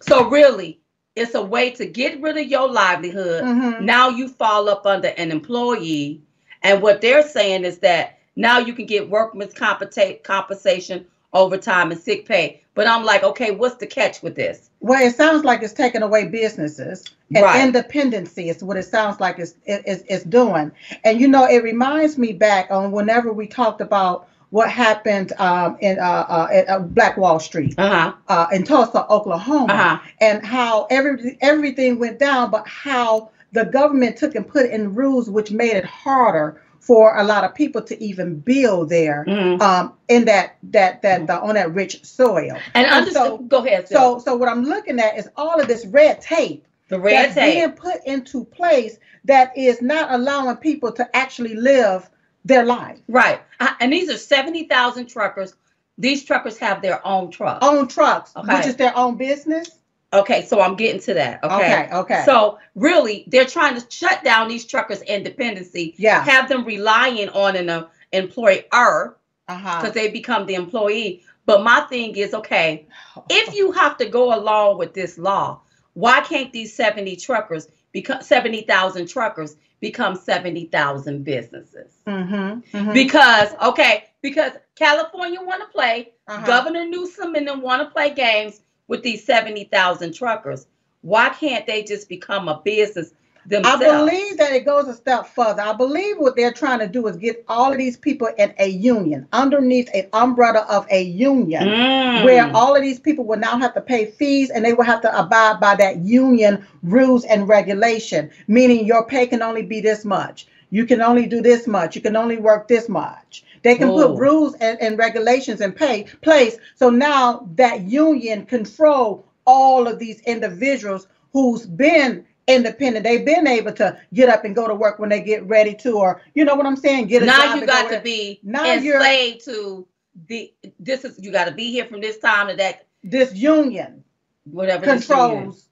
[0.00, 0.80] So really,
[1.14, 3.44] it's a way to get rid of your livelihood.
[3.44, 3.80] Mhm.
[3.82, 6.22] Now you fall up under an employee.
[6.66, 12.00] And what they're saying is that now you can get workman's compensa- compensation, overtime, and
[12.00, 12.60] sick pay.
[12.74, 14.70] But I'm like, okay, what's the catch with this?
[14.80, 17.60] Well, it sounds like it's taking away businesses and Right.
[17.62, 20.72] independency is what it sounds like it's, it's, it's doing.
[21.04, 25.76] And you know, it reminds me back on whenever we talked about what happened um,
[25.80, 28.12] in uh, uh, at uh, Black Wall Street Uh huh.
[28.28, 29.98] uh, in Tulsa, Oklahoma, Uh huh.
[30.20, 35.30] and how every everything went down, but how the government took and put in rules
[35.30, 39.60] which made it harder for a lot of people to even build there Mhm.
[39.60, 42.56] um, in that that that the, on that rich soil.
[42.74, 43.88] And And so- go ahead.
[43.88, 47.34] So so what I'm looking at is all of this red tape the red that's
[47.34, 47.54] tape.
[47.54, 52.08] being put into place that is not allowing people to actually live
[52.44, 52.98] their life.
[53.08, 53.40] Right.
[53.80, 55.54] And these are 70,000 truckers.
[55.98, 57.58] These truckers have their own truck.
[57.62, 58.54] Own trucks, Okay.
[58.56, 59.68] which is their own business.
[60.12, 61.42] Okay, so I'm getting to that.
[61.42, 61.54] Okay.
[61.84, 62.22] Okay, okay.
[62.24, 66.22] So really, they're trying to shut down these truckers' independency, yeah.
[66.24, 69.16] have them relying on an uh, employer
[69.48, 69.80] Uh-huh.
[69.80, 71.22] because they become the employee.
[71.44, 72.86] But my thing is, okay,
[73.30, 75.60] if you have to go along with this law,
[75.94, 81.92] why can't these 70 truckers become 70,000 truckers become 70,000 businesses?
[82.06, 82.92] Mhm, mhm.
[82.94, 86.44] Because okay, because California want to play, Uh-huh.
[86.46, 90.66] Governor Newsom and them want to play games with these 70,000 truckers.
[91.02, 93.12] Why can't they just become a business
[93.46, 93.82] themselves?
[93.82, 95.62] I believe that it goes a step further.
[95.62, 98.68] I believe what they're trying to do is get all of these people in a
[98.68, 102.24] union, underneath an umbrella of a union, Mm.
[102.24, 105.00] where all of these people will now have to pay fees and they will have
[105.02, 110.04] to abide by that union rules and regulation, meaning your pay can only be this
[110.04, 110.46] much.
[110.70, 111.94] You can only do this much.
[111.96, 113.44] You can only work this much.
[113.62, 114.08] They can Oh.
[114.08, 116.56] put rules and, and regulations in pay place.
[116.74, 123.04] So now that union control all of these individuals who's been independent.
[123.04, 125.98] They've been able to get up and go to work when they get ready to,
[125.98, 128.40] or you know what I'm saying, get a now you and got go to be
[128.42, 129.86] Now you're- enslaved to
[130.28, 134.02] the this is you got to be here from this time to that this union
[134.44, 135.68] whatever this union controls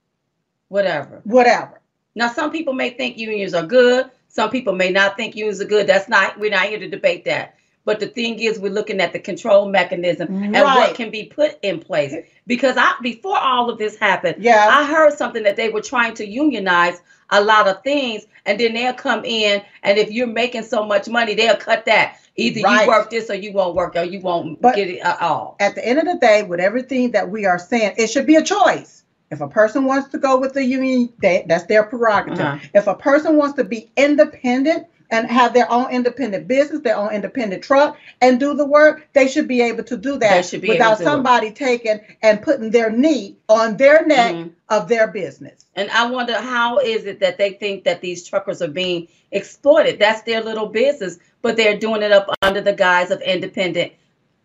[0.69, 1.21] whatever.
[1.25, 1.81] whatever.
[2.15, 4.11] Now some people may think unions are good.
[4.35, 5.87] Some people may not think unions are good.
[5.87, 7.55] That's not we're not here to debate that.
[7.85, 11.59] But the thing is, we're looking at the control mechanism and what can be put
[11.63, 12.15] in place.
[12.47, 14.69] Because I before all of this happened, Yeah.
[14.71, 18.75] I heard something that they were trying to unionize a lot of things, and then
[18.75, 22.17] they'll come in, and if you're making so much money, they'll cut that.
[22.37, 22.83] Either Right.
[22.83, 25.57] you work this or you won't work, or you won't But- get it at all.
[25.61, 28.37] At the end of the day, with everything that we are saying, it should be
[28.37, 28.94] a choice.
[29.35, 32.39] If a person wants to go with the union, that's their prerogative.
[32.39, 32.69] Uh-huh.
[32.73, 37.13] If a person wants to be independent and have their own independent business, their own
[37.13, 41.03] independent truck, and do the work, they should be able to do that without do
[41.03, 41.05] it.
[41.05, 44.51] somebody taking and putting their knee on their neck Mhm.
[44.69, 45.65] of their business.
[45.75, 49.99] And I wonder how is it that they think that these truckers are being exploited?
[49.99, 53.93] That's their little business, but they're doing it up under the guise of independent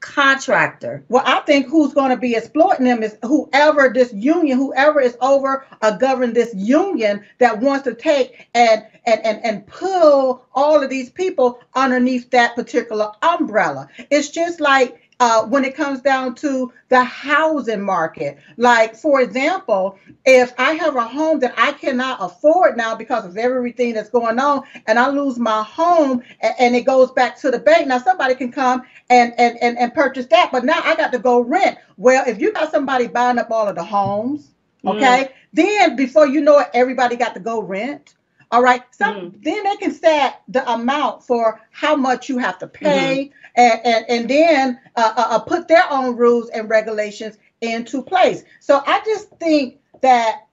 [0.02, 1.04] contractor.
[1.10, 5.18] Well, I think who's going to be exploiting them is whoever this union, whoever is
[5.22, 10.84] over or govern this union that wants to take and and and and pull all
[10.84, 13.88] of these people underneath that particular umbrella.
[14.10, 18.38] It's just like uh, when it comes down to the housing market.
[18.58, 23.38] Like, for example, if I have a home that I cannot afford now because of
[23.38, 27.52] everything that's going on, and I lose my home and, and it goes back to
[27.52, 30.96] the bank, now somebody can come and, and, and, and purchase that, but now I
[30.96, 31.78] got to go rent.
[31.98, 34.52] Well, if you got somebody buying up all of the homes,
[34.86, 38.16] okay, then before you know it, everybody got to go rent.
[38.52, 38.84] All right.
[38.92, 43.82] Some then they can set the amount for how much you have to pay, and,
[43.86, 48.44] and and then uh, uh, uh, put their own rules and regulations into place.
[48.60, 50.48] So I just think that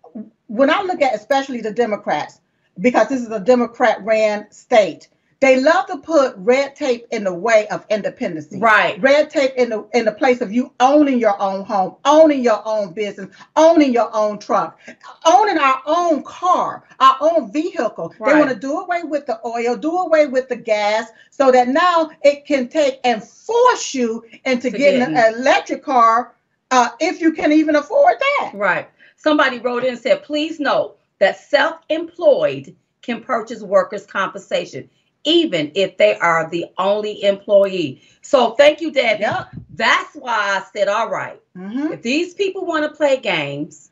[0.49, 2.41] when I look at especially the Democrats,
[2.79, 5.09] because this is a Democrat ran state,
[5.47, 8.49] they love to put red tape in the way of independence.
[8.53, 9.01] Right.
[9.01, 12.61] Red tape in the in the place of you owning your own home, owning your
[12.67, 14.81] own business, owning your own truck,
[15.25, 18.13] owning our own car, our own vehicle.
[18.19, 18.33] Right.
[18.33, 21.69] They want to do away with the oil, do away with the gas, so that
[21.69, 26.35] now it can take and force you into To getting getting- an electric car
[26.73, 28.51] uh, if you can even afford that.
[28.55, 28.89] Right.
[29.15, 34.91] Somebody wrote in and said, please note that self-employed can purchase workers' compensation,
[35.27, 38.01] even if they are the only employee.
[38.23, 39.23] So thank you, Debbie.
[39.23, 39.49] Yep.
[39.75, 43.91] That's why I said, all right, hmm if these people want to play games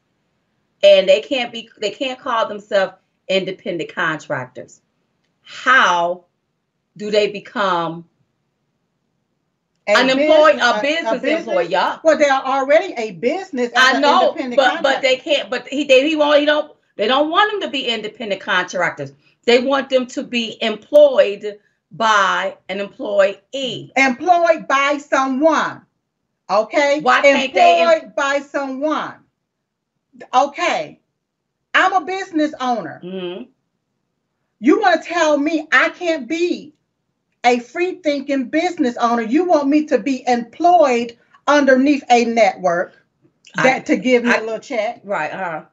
[0.82, 2.94] and they can't be they can't call themselves
[3.28, 4.80] independent contractors,
[5.42, 6.24] how
[6.96, 8.06] do they become
[9.86, 11.66] an employee, a business employee?
[11.66, 11.98] Yeah.
[12.02, 13.70] Well, they are already a business.
[13.76, 15.50] as I know, but but they can't.
[15.50, 16.40] But he they he won't.
[16.40, 16.74] He don't.
[16.96, 19.12] They don't want them to be independent contractors.
[19.46, 21.58] They want them to be employed
[21.90, 23.92] by an employee.
[23.96, 25.82] employed by someone.
[26.50, 27.00] Okay?
[27.00, 29.14] Why can't they em- employed by someone.
[30.34, 31.00] Okay.
[31.72, 33.00] I'm a business owner.
[33.04, 33.48] Mhm.
[34.60, 36.74] You want to tell me I can't be
[37.44, 39.22] a free thinking business owner.
[39.22, 42.94] You want me to be employed underneath a network
[43.56, 45.32] that I- to give me I- a little check Right.
[45.32, 45.64] Uh.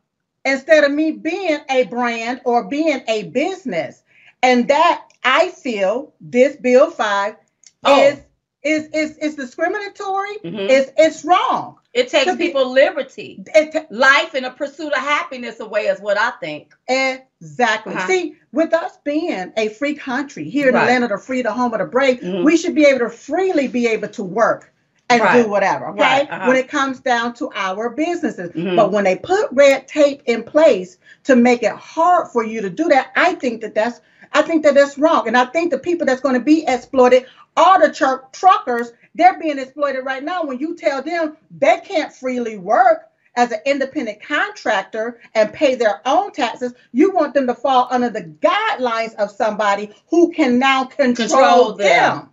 [0.45, 4.03] Instead of me being a brand or being a business.
[4.43, 7.35] And that I feel this bill 5
[7.83, 8.03] Oh.
[8.03, 8.19] is
[8.63, 10.37] is is is discriminatory.
[10.45, 10.69] Mhm.
[10.69, 11.77] It's it's wrong.
[11.93, 15.87] It takes be- people liberty, It, life, and a pursuit of happiness away.
[15.87, 16.71] Is what I think.
[16.87, 17.95] exactly.
[17.95, 18.07] Uh-huh.
[18.07, 20.81] See, with us being a free country here in Right.
[20.85, 22.43] the land of the free, the home of the brave, Mhm.
[22.43, 24.70] we should be able to freely be able to work
[25.13, 25.43] and Right.
[25.43, 25.87] do whatever.
[25.89, 26.01] Okay.
[26.01, 26.47] Right, uh-huh.
[26.47, 28.75] When it comes down to our businesses, Mhm.
[28.75, 32.69] but when they put red tape in place to make it hard for you to
[32.69, 34.01] do that, I think that that's
[34.33, 37.25] I think that that's wrong, and I think the people that's going to be exploited
[37.57, 38.93] are the truck truckers.
[39.13, 40.43] They're being exploited right now.
[40.45, 45.99] When you tell them they can't freely work as an independent contractor and pay their
[46.05, 50.85] own taxes, you want them to fall under the guidelines of somebody who can now
[50.85, 51.87] control, Control them.
[52.19, 52.29] them.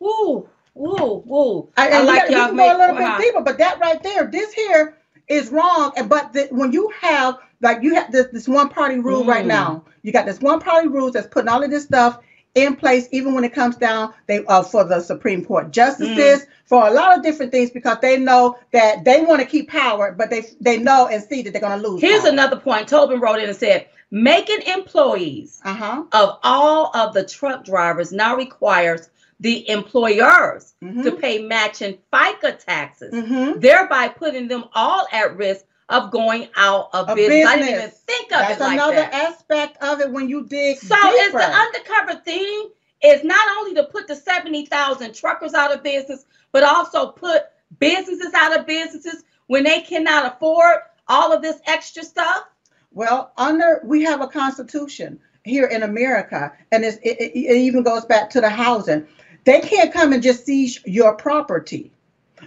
[0.00, 1.68] Woo, woo, woo.
[1.76, 2.66] I, I like we y'all make.
[2.66, 3.18] go a little uh-huh.
[3.18, 4.96] bit deeper, but that right there, this here
[5.28, 5.92] is wrong.
[5.96, 9.44] And but the, when you have like you have this this one party rule right
[9.44, 9.48] Mm.
[9.48, 9.84] now.
[10.02, 12.18] You got this one party rules that's putting all of this stuff
[12.54, 16.86] in place, even when it comes down they uh, for the Supreme Court justices, for
[16.86, 20.28] a lot of different things, because they know that they want to keep power, but
[20.30, 22.00] they they know and see that they're going to lose.
[22.00, 22.30] Here's power.
[22.32, 22.88] another point.
[22.88, 26.02] Tobin wrote in and said, making employees Uh huh.
[26.12, 29.08] of all of the truck drivers now requires
[29.42, 31.02] the employers Mm-hmm.
[31.02, 33.60] to pay matching FICA taxes, Mm-hmm.
[33.60, 37.46] thereby putting them all at risk of going out of A business.
[37.46, 39.12] I didn't even think of That's it like another that.
[39.14, 41.38] aspect of it when you dig So is deeper.
[41.38, 42.70] the undercover thing
[43.04, 47.42] is not only to put the 70,000 truckers out of business, but also put
[47.78, 50.78] businesses out of businesses when they cannot afford
[51.08, 52.44] all of this extra stuff?
[52.92, 58.04] Well, under we have a constitution here in America, and it's, it, it even goes
[58.04, 59.06] back to the housing.
[59.44, 61.90] They can't come and just seize your property,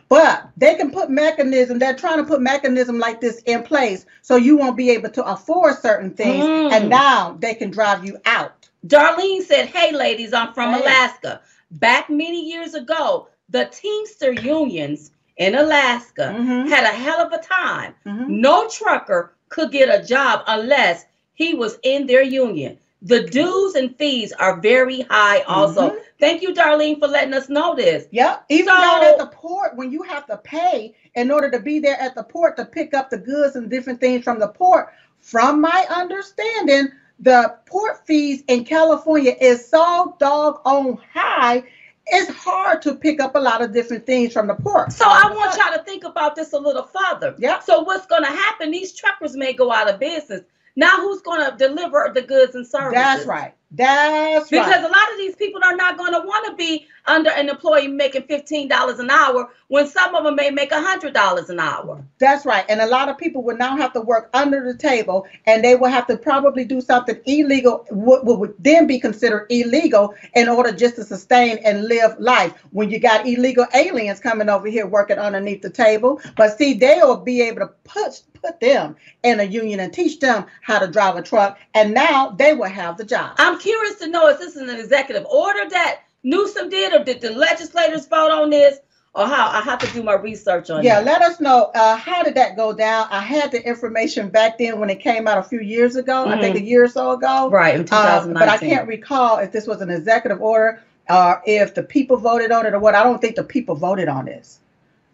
[0.09, 1.79] but they can put mechanism.
[1.79, 5.23] They're trying to put mechanism like this in place so you won't be able to
[5.25, 6.71] afford certain things, Mm.
[6.71, 8.69] and now they can drive you out.
[8.87, 10.81] Darlene said, Hey, ladies, I'm from Hey.
[10.81, 11.41] Alaska.
[11.71, 16.69] Back many years ago, the Teamster unions in Alaska Mhm.
[16.69, 17.93] had a hell of a time.
[18.05, 18.27] Mhm.
[18.29, 22.77] No trucker could get a job unless he was in their union.
[23.05, 25.91] The dues and fees are very high, also.
[25.91, 25.99] Mhm.
[26.19, 28.07] Thank you, Darlene, for letting us know this.
[28.11, 28.45] Yep.
[28.49, 31.77] Even So- down at the port, when you have to pay in order to be
[31.79, 34.89] there at the port to pick up the goods and different things from the port,
[35.19, 36.89] from my understanding,
[37.19, 41.63] the port fees in California is so doggone high.
[42.07, 44.91] It's hard to pick up a lot of different things from the port.
[44.91, 47.35] So I want y'all to think about this a little further.
[47.37, 47.63] Yep.
[47.63, 48.71] So what's going to happen?
[48.71, 50.41] These truckers may go out of business.
[50.75, 52.93] Now who's going to deliver the goods and services?
[52.93, 53.53] That's right.
[53.71, 54.79] That's Because right.
[54.83, 57.87] a lot of these people are not going to want to be under an employee
[57.87, 62.05] making fifteen dollars an hour when some of them may make hundred dollars an hour.
[62.19, 62.65] That's right.
[62.69, 65.75] And a lot of people will now have to work under the table and they
[65.75, 70.47] will have to probably do something illegal, what what would then be considered illegal in
[70.49, 72.53] order just to sustain and live life.
[72.71, 76.21] When you got illegal aliens coming over here working underneath the table.
[76.37, 80.45] But see, they'll be able to put, put them in a union and teach them
[80.61, 81.57] how to drive a truck.
[81.73, 83.35] And now they will have the job.
[83.37, 87.21] I'm curious to know if this is an executive order that Newsom did, or did
[87.21, 88.79] the legislators vote on this,
[89.13, 89.47] or how?
[89.49, 91.05] I have to do my research on Yeah, that.
[91.05, 93.07] let us know uh, how did that go down.
[93.11, 96.39] I had the information back then when it came out a few years ago, I
[96.41, 97.49] think a year or so ago.
[97.49, 98.33] Right in Uh, 2019.
[98.33, 102.51] but I can't recall if this was an executive order or if the people voted
[102.51, 102.95] on it or what.
[102.95, 104.59] I don't think the people voted on this.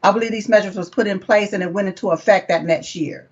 [0.03, 2.95] I believe these measures was put in place and it went into effect that next
[2.95, 3.29] year.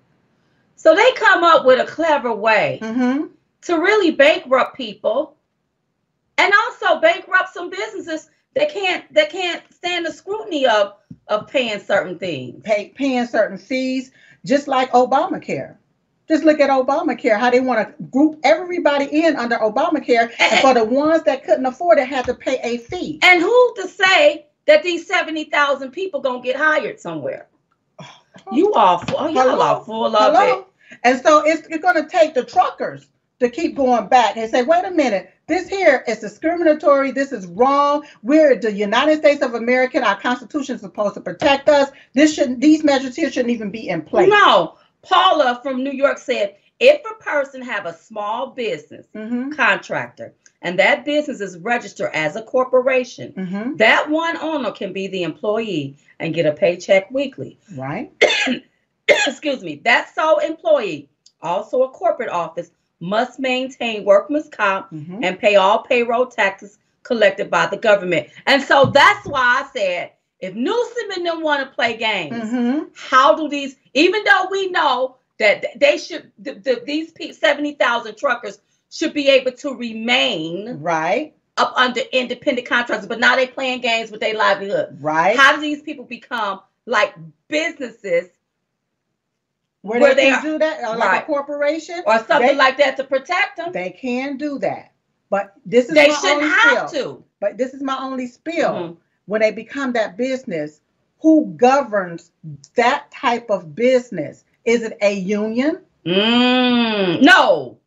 [0.76, 3.26] So they come up with a clever way Mm-hmm.
[3.62, 5.36] to really bankrupt people,
[6.38, 10.94] and also bankrupt some businesses that can't that can't stand the scrutiny of
[11.28, 12.62] of paying certain things.
[12.64, 14.12] Pay, paying certain fees,
[14.44, 15.76] just like Obamacare.
[16.28, 20.74] Just look at Obamacare, how they want to group everybody in under Obamacare, and for
[20.74, 23.18] the ones that couldn't afford it, had to pay a fee.
[23.22, 27.46] And who to say that these seventy thousand people gonna get hired somewhere?
[28.52, 29.60] You all, full, oh, y'all Hello?
[29.60, 30.60] are full of Hello?
[30.60, 30.66] it.
[31.04, 33.06] And so it's, it's going to take the truckers
[33.38, 37.12] to keep going back and say, wait a minute, this here is discriminatory.
[37.12, 38.04] This is wrong.
[38.22, 40.02] We're the United States of America.
[40.02, 41.90] Our Constitution is supposed to protect us.
[42.12, 42.60] This shouldn't.
[42.60, 44.28] These measures here shouldn't even be in place.
[44.28, 49.50] No, Paula from New York said, if a person have a small business Mm-hmm.
[49.52, 53.76] contractor and that business is registered as a corporation, Mm-hmm.
[53.76, 57.58] that one owner can be the employee and get a paycheck weekly.
[57.76, 58.10] Right.
[59.08, 59.80] Excuse me.
[59.84, 61.08] That sole employee,
[61.42, 62.70] also a corporate office,
[63.00, 65.22] must maintain workman's comp Mm-hmm.
[65.24, 68.28] and pay all payroll taxes collected by the government.
[68.46, 72.84] And so that's why I said, if Newsom and them want to play games, Mm-hmm.
[72.94, 78.60] how do these, even though we know that they should, the, the, these 70,000 truckers
[78.90, 81.34] should be able to remain Right.
[81.56, 84.98] up under independent contractors, but now they playing games with their livelihood.
[85.00, 85.36] Right.
[85.36, 87.14] How do these people become like
[87.48, 88.28] businesses
[89.82, 92.54] Where, where they, they can are- do that, or like a corporation, or something They-
[92.54, 93.72] like that to protect them?
[93.72, 94.92] they can do that.
[95.30, 97.02] But this is They my shouldn't only have spiel.
[97.16, 97.24] to.
[97.40, 98.70] But this is my only spiel.
[98.72, 98.96] Mhm.
[99.26, 100.80] when they become that business,
[101.20, 102.32] who governs
[102.74, 104.44] that type of business?
[104.64, 105.80] Is it a union?
[106.06, 107.78] Mm, no.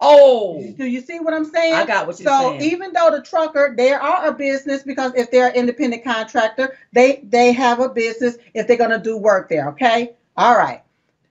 [0.00, 1.74] Oh, Do you see what I'm saying?
[1.74, 2.60] I got what you're so saying.
[2.70, 7.24] even though the trucker, they are a business because if they're an independent contractor, they
[7.24, 9.68] they have a business if they're gonna do work there.
[9.70, 10.82] Okay, all right.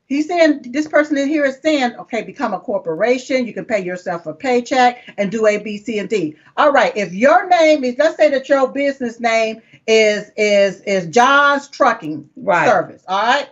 [0.07, 3.45] He's saying this person in here is saying, okay, become a corporation.
[3.45, 6.35] You can pay yourself a paycheck and do A, B, C, and D.
[6.55, 6.95] All right.
[6.95, 12.29] If your name is, let's say that your business name is is is John's Trucking
[12.35, 12.69] right.
[12.69, 13.03] Service.
[13.07, 13.49] All right.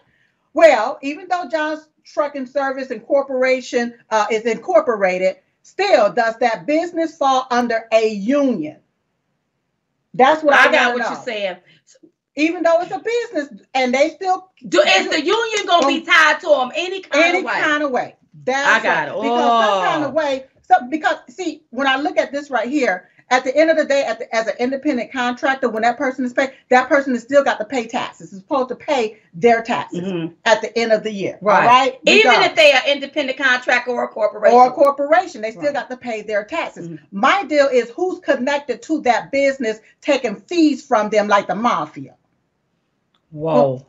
[0.55, 7.47] Well, even though John's Trucking Service Incorporation uh, is incorporated, still does that business fall
[7.51, 8.79] under a union?
[10.13, 11.09] That's what I, I got what know.
[11.09, 11.57] you're saying.
[12.37, 16.39] Even though it's a business, and they still Do is the union gonna be tied
[16.41, 17.53] to them any kind any of way?
[17.61, 18.15] kind of way.
[18.45, 19.17] That's I got right.
[19.17, 19.21] it.
[19.21, 20.07] Because some kind Oh.
[20.07, 20.45] of way.
[20.63, 23.85] So because see, when I look at this right here, at the end of the
[23.85, 27.23] day, at the, as an independent contractor, when that person is paid, that person has
[27.23, 28.31] still got to pay taxes.
[28.31, 30.33] Is supposed to pay their taxes Mhm.
[30.45, 31.39] at the end of the year.
[31.41, 31.61] Right.
[31.61, 31.99] All right.
[32.05, 34.55] Even Because- if they are independent contractor or a corporation.
[34.57, 35.73] or a corporation, they still Right.
[35.73, 36.87] got to pay their taxes.
[36.87, 36.99] Mhm.
[37.11, 42.15] My deal is who's connected to that business taking fees from them like the mafia.
[43.31, 43.85] Whoa.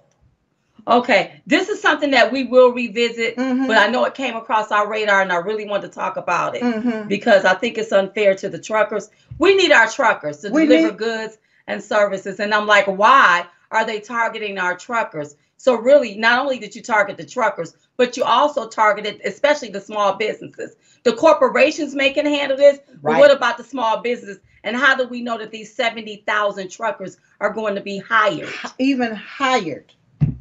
[0.89, 3.67] Okay, this is something that we will revisit, Mhm.
[3.67, 6.55] but I know it came across our radar and I really want to talk about
[6.55, 7.09] it Mhm.
[7.09, 9.11] because I think it's unfair to the truckers.
[9.39, 12.39] We need our truckers to We deliver need- goods and services.
[12.39, 15.35] And I'm like, why are they targeting our truckers?
[15.57, 19.81] So, really, not only did you target the truckers, but you also targeted, especially the
[19.81, 20.77] small businesses.
[21.03, 23.19] The corporations may can handle this, but Right.
[23.19, 24.39] what about the small business?
[24.63, 28.51] And how do we know that these 70,000 truckers are going to be hired?
[28.79, 29.93] Even hired.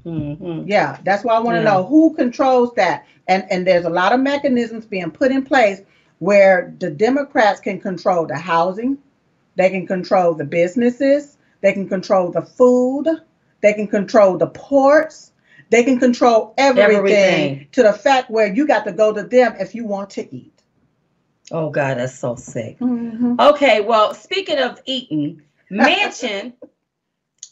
[0.06, 0.66] Mhm.
[0.68, 1.72] Yeah, that's why I want to Yeah.
[1.74, 3.06] know who controls that.
[3.28, 5.82] And and there's a lot of mechanisms being put in place
[6.20, 8.98] where the Democrats can control the housing,
[9.56, 13.08] they can control the businesses, they can control the food,
[13.62, 15.32] they can control the ports,
[15.72, 17.68] they can control everything, Everything.
[17.74, 20.52] to the fact where you got to go to them if you want to eat.
[21.52, 22.80] Oh, God, that's so sick.
[22.80, 23.40] Mhm.
[23.40, 25.42] Okay, well, speaking of eating,
[25.72, 26.54] Manchin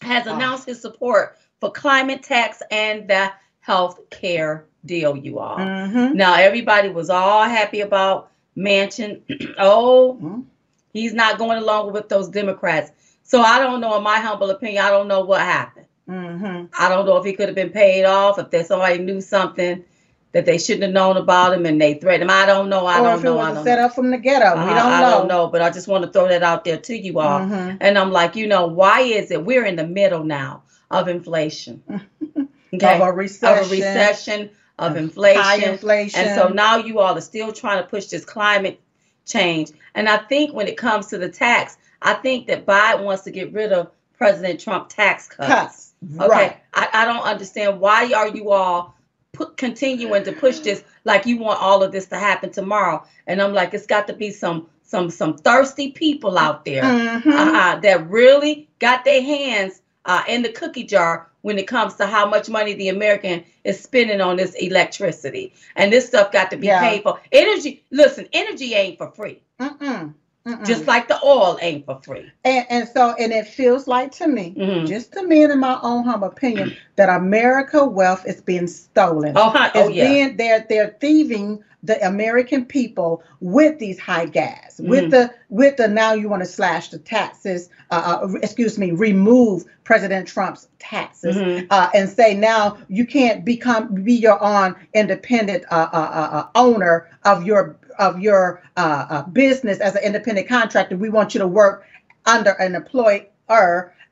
[0.01, 0.35] has Ah.
[0.35, 5.57] announced his support for climate tax and the health care deal, you all.
[5.57, 6.13] Mhm.
[6.13, 9.21] Now, everybody was all happy about Manchin.
[9.57, 10.43] oh, Mhm.
[10.91, 12.91] he's not going along with those Democrats.
[13.23, 15.85] So I don't know, in my humble opinion, I don't know what happened.
[16.09, 16.67] Mhm.
[16.77, 19.85] I don't know if he could have been paid off, if there's somebody knew something
[20.33, 22.29] that they shouldn't have known about him and they threatened him.
[22.29, 22.85] I don't know.
[22.87, 23.35] I Or don't if it know.
[23.35, 25.07] was I don't set up from the ghetto, we I- don't I know.
[25.07, 27.39] I don't know, but I just want to throw that out there to you all.
[27.39, 27.77] Mhm.
[27.79, 30.62] And I'm like, you know, why is it we're in the middle now
[30.93, 31.83] of inflation?
[32.75, 32.95] Okay.
[32.95, 35.69] Of a Of recession, a recession, of high inflation.
[35.73, 38.81] inflation, And so now you all are still trying to push this climate
[39.27, 39.69] change.
[39.93, 43.31] And I think when it comes to the tax, I think that Biden wants to
[43.31, 45.47] get rid of President Trump tax cuts.
[45.47, 45.93] cuts.
[46.19, 46.27] Okay.
[46.27, 46.57] Right.
[46.73, 48.95] I, I don't understand why are you all
[49.33, 53.05] put, continuing to push this like you want all of this to happen tomorrow.
[53.27, 57.21] And I'm like, it's got to be some some some thirsty people out there Mhm.
[57.27, 62.05] uh, that really got their hands uh, in the cookie jar when it comes to
[62.05, 65.53] how much money the American is spending on this electricity.
[65.75, 66.79] And this stuff got to be Yeah.
[66.79, 67.19] paid for.
[67.31, 69.41] Energy, listen, energy ain't for free.
[69.59, 70.13] Mm-mm.
[70.47, 70.65] Mm-mm.
[70.65, 72.29] Just like the oil ain't for free.
[72.43, 74.85] and, and so and it feels like to me, Mhm.
[74.87, 79.33] just to me and in my own humble opinion, that America wealth is being stolen.
[79.37, 80.03] Oh, it's oh yeah.
[80.05, 85.09] being they're they're thieving the American people with these high gas, with Mhm.
[85.11, 89.63] the with the now you want to slash the taxes, uh, uh, excuse me, remove
[89.85, 91.67] President Trump's taxes, Mhm.
[91.69, 97.45] uh, and say now you can't become be your own independent uh, uh, owner of
[97.45, 100.97] your of your uh, uh, business as an independent contractor.
[100.97, 101.85] We want you to work
[102.25, 103.27] under an employer.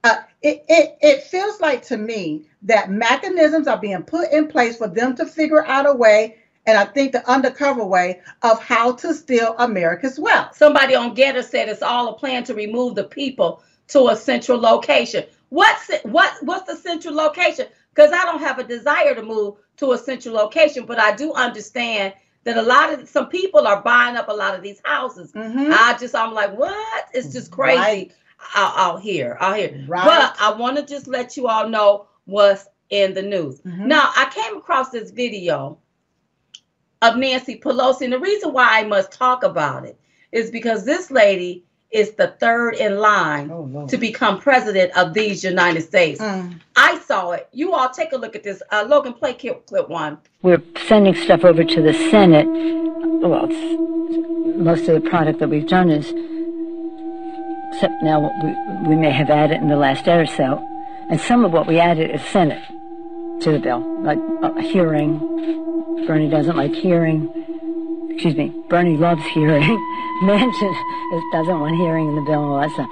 [0.03, 4.77] Uh, it, it it feels like to me that mechanisms are being put in place
[4.77, 8.93] for them to figure out a way, and I think the undercover way of how
[8.93, 10.55] to steal America's wealth.
[10.55, 14.59] Somebody on GETTR said it's all a plan to remove the people to a central
[14.59, 15.25] location.
[15.49, 17.67] What's it, what what's the central location?
[17.93, 21.33] Because I don't have a desire to move to a central location, but I do
[21.33, 22.13] understand
[22.43, 25.31] that a lot of some people are buying up a lot of these houses.
[25.33, 25.71] Mhm.
[25.71, 27.05] I just I'm like, what?
[27.13, 28.11] It's just crazy Right.
[28.55, 29.85] out, out here, out here.
[29.87, 30.05] Right.
[30.05, 33.61] But I want to just let you all know what's in the news.
[33.61, 33.85] Mhm.
[33.85, 35.77] Now, I came across this video
[37.01, 39.99] of Nancy Pelosi, and the reason why I must talk about it
[40.31, 43.89] is because this lady is the third in line Oh, Lord.
[43.89, 46.21] to become president of these United States.
[46.21, 46.59] Mm.
[46.75, 47.49] I saw it.
[47.51, 48.61] You all take a look at this.
[48.71, 50.17] Uh, Logan, play clip, clip one.
[50.41, 52.47] We're sending stuff over to the Senate.
[52.47, 56.07] Well, it's, most of the product that we've done is,
[57.73, 60.65] except now we, we may have added in the last day or so,
[61.09, 62.61] and some of what we added is Senate
[63.41, 65.19] to the bill, like a hearing.
[66.07, 67.40] Bernie doesn't like hearing.
[68.13, 69.63] Excuse me, Bernie loves hearing.
[70.23, 72.89] Manchin doesn't want hearing in the bill and all that stuff.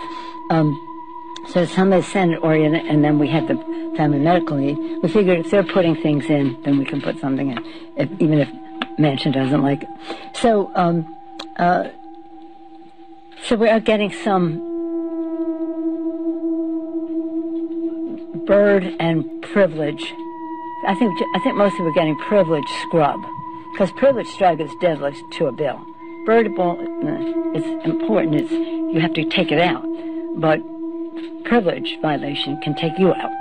[0.49, 0.87] Um,
[1.47, 3.55] so some is Senate oriented, and then we have the
[3.95, 4.77] family medical need.
[5.01, 7.57] We figured if they're putting things in, then we can put something in,
[7.97, 8.49] if, even if
[8.97, 9.89] Manchin doesn't like it.
[10.33, 11.15] So, um,
[11.57, 11.89] uh,
[13.43, 14.67] so we are getting some
[18.45, 20.13] Byrd and privilege
[20.85, 23.19] I think I think mostly we're getting privilege scrub,
[23.71, 25.79] because privilege drug is deadly to a bill.
[26.27, 26.75] Byrdable
[27.55, 28.35] is important.
[28.35, 29.85] It's you have to take it out,
[30.35, 30.59] but
[31.45, 33.31] privilege violation can take you out.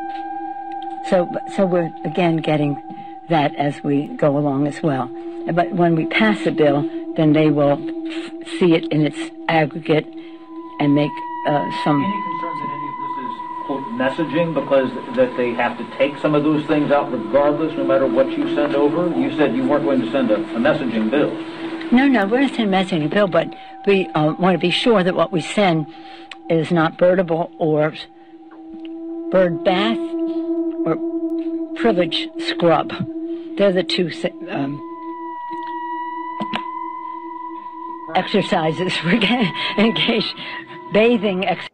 [1.11, 2.81] So so we're again getting
[3.29, 5.11] that as we go along as well.
[5.53, 6.83] But when we pass a bill,
[7.17, 7.77] then they will
[8.59, 9.19] see it in its
[9.49, 10.07] aggregate
[10.81, 11.11] and make
[11.47, 12.03] uh, some.
[12.03, 13.35] Any concerns that any of this is
[13.67, 17.85] quote messaging because that they have to take some of those things out regardless, no
[17.85, 19.09] matter what you send over?
[19.19, 21.35] You said you weren't going to send a, a messaging bill.
[21.91, 23.53] No, no, we're not sending a messaging bill, but
[23.87, 25.87] we uh, want to be sure that what we send
[26.49, 27.95] is not Byrdable or
[29.31, 30.97] Byrd bath or
[31.77, 32.93] privilege scrub.
[33.57, 34.11] They're the two
[34.49, 34.81] um,
[38.15, 39.21] exercises we're
[39.77, 40.35] engaged.
[40.93, 41.69] Bathing ex-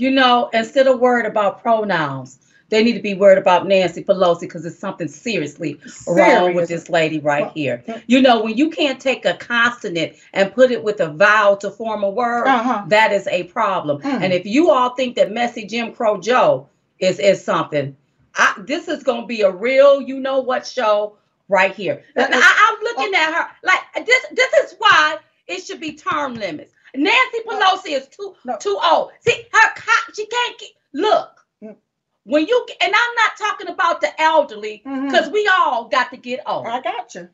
[0.00, 2.38] You know, instead of worried about pronouns,
[2.70, 6.88] they need to be worried about Nancy Pelosi because it's something seriously wrong with this
[6.88, 7.82] lady right here.
[8.06, 11.70] You know, when you can't take a consonant and put it with a vowel to
[11.70, 12.84] form a word, Uh-huh.
[12.88, 14.00] that is a problem.
[14.02, 14.22] Mm.
[14.22, 17.96] And if you all think that messy Jim Crow Joe is is something,
[18.36, 21.16] I, this is going to be a real, you know what show
[21.48, 22.04] right here.
[22.14, 22.38] And I,
[22.68, 24.24] I'm looking at her like this.
[24.32, 26.72] This is why it should be term limits.
[26.94, 28.56] Nancy Pelosi is too No.
[28.58, 29.12] too old.
[29.20, 29.74] See her,
[30.14, 31.30] she can't get, look.
[31.62, 31.76] Mm.
[32.24, 36.40] When you and I'm not talking about the elderly because we all got to get
[36.46, 36.66] old.
[36.66, 37.28] I got you.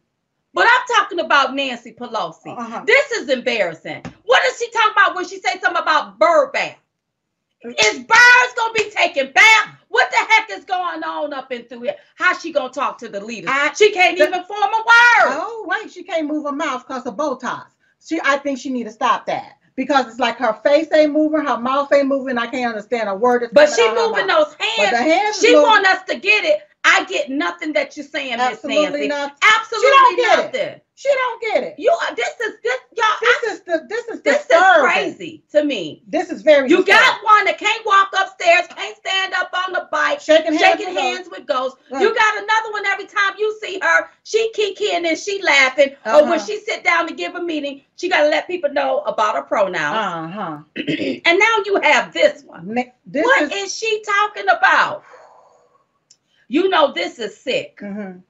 [0.54, 2.56] But I'm talking about Nancy Pelosi.
[2.56, 2.82] Uh-huh.
[2.86, 4.02] This is embarrassing.
[4.24, 6.76] What is she talking about when she said something about bird bath?
[7.62, 9.68] Is birds gonna be taking bath?
[9.88, 11.96] What the heck is going on up in through here?
[12.14, 13.50] How she gonna talk to the leaders?
[13.52, 14.84] I- she can't the- even form a word.
[15.38, 17.66] Oh, wait, she can't move her mouth because of Botox.
[18.04, 21.44] She, I think she need to stop that because it's like her face ain't moving,
[21.46, 22.38] her mouth ain't moving.
[22.38, 23.42] I can't understand a word.
[23.42, 25.12] That's but she out of her moving those But the hands.
[25.12, 25.62] hands She moving.
[25.62, 26.60] want us to get it.
[26.88, 29.08] I get nothing that you're saying, Miss Absolutely Nancy.
[29.08, 29.36] not.
[29.42, 30.42] Absolutely She don't get it.
[30.54, 30.80] nothing.
[30.98, 31.74] She don't get it.
[31.78, 33.06] You are this is this y'all.
[33.20, 36.02] This I- is the this is this is crazy to me.
[36.06, 36.70] This is very.
[36.70, 36.94] You disturbing.
[37.04, 40.60] got one that can't walk upstairs, can't stand up on the bike, shaking hands.
[40.62, 41.78] shaking with hands with ghosts.
[41.90, 42.00] Right.
[42.00, 45.90] You got another one every time you see her, she kikiing and she laughing.
[46.06, 46.46] Or when Uh-huh.
[46.46, 49.42] she sit down to give a meeting, she got to let people know about her
[49.42, 49.98] pronouns.
[49.98, 50.58] Uh huh.
[51.26, 52.74] and now you have this one.
[53.04, 53.52] This What is.
[53.52, 55.04] is she talking about?
[56.48, 57.78] You know this is sick.
[57.82, 58.22] mhm.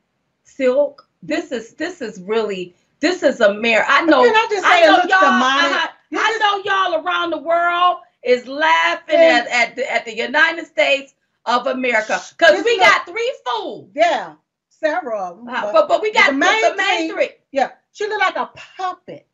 [0.45, 1.09] Silk.
[1.23, 3.85] This is this is really this is a mirror.
[3.87, 4.23] I know.
[4.23, 5.21] I just say I it know y'all.
[5.21, 5.73] demonic?
[5.73, 10.67] uh-huh, I know y'all around the world is laughing at at the, at the United
[10.67, 11.15] States
[11.45, 13.91] of America because we got three fools.
[13.95, 14.35] Yeah,
[14.69, 15.49] several of them.
[15.49, 17.31] Uh, but but we got the main the main three-.
[17.53, 19.27] Yeah, she looked like a puppet.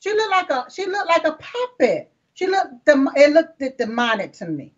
[0.00, 2.12] She looked like a she looked like a puppet.
[2.34, 4.72] She looked it looked demonic to me.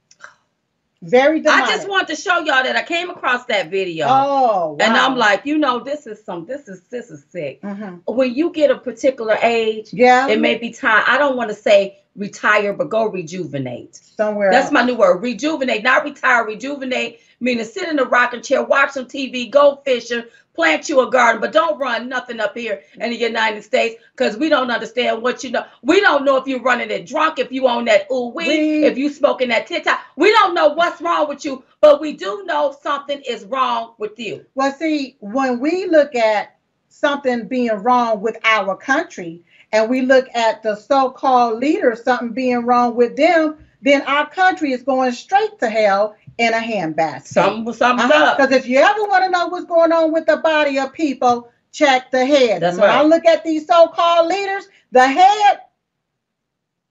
[1.03, 1.67] Very demonic.
[1.67, 4.07] I just want to show y'all that I came across that video.
[4.09, 4.77] Oh, wow.
[4.81, 4.97] And.
[4.97, 7.61] I'm like, you know, this is some, this is, this is sick.
[7.61, 8.03] Mhm.
[8.07, 11.03] When you get a particular age, yeah, it may be time.
[11.07, 13.97] I don't want to say retire, but go rejuvenate.
[13.97, 14.53] somewhere.
[14.53, 14.73] That's else.
[14.73, 15.23] my new word.
[15.23, 16.47] Rejuvenate, not retire.
[16.47, 20.23] Rejuvenate meaning sit in a rocking chair, watch some TV, go fishing,
[20.55, 24.37] plant you a garden, but don't run nothing up here in the United States because
[24.37, 25.65] we don't understand what you know.
[25.83, 29.09] We don't know if you're running it drunk, if you own that ooh if you
[29.09, 30.01] smoking that TikTok.
[30.17, 34.19] We don't know what's wrong with you, but we do know something is wrong with
[34.19, 34.45] you.
[34.55, 36.57] Well, see, when we look at
[36.89, 39.43] something being wrong with our country,
[39.73, 44.73] and we look at the so-called leaders, something being wrong with them, then our country
[44.73, 47.27] is going straight to hell in a handbasket.
[47.27, 48.25] Some something's Uh-huh.
[48.25, 48.37] up.
[48.39, 51.51] Because if you ever want to know what's going on with the body of people,
[51.73, 52.63] check the head.
[52.63, 55.61] That's when I look at these so-called leaders, the head,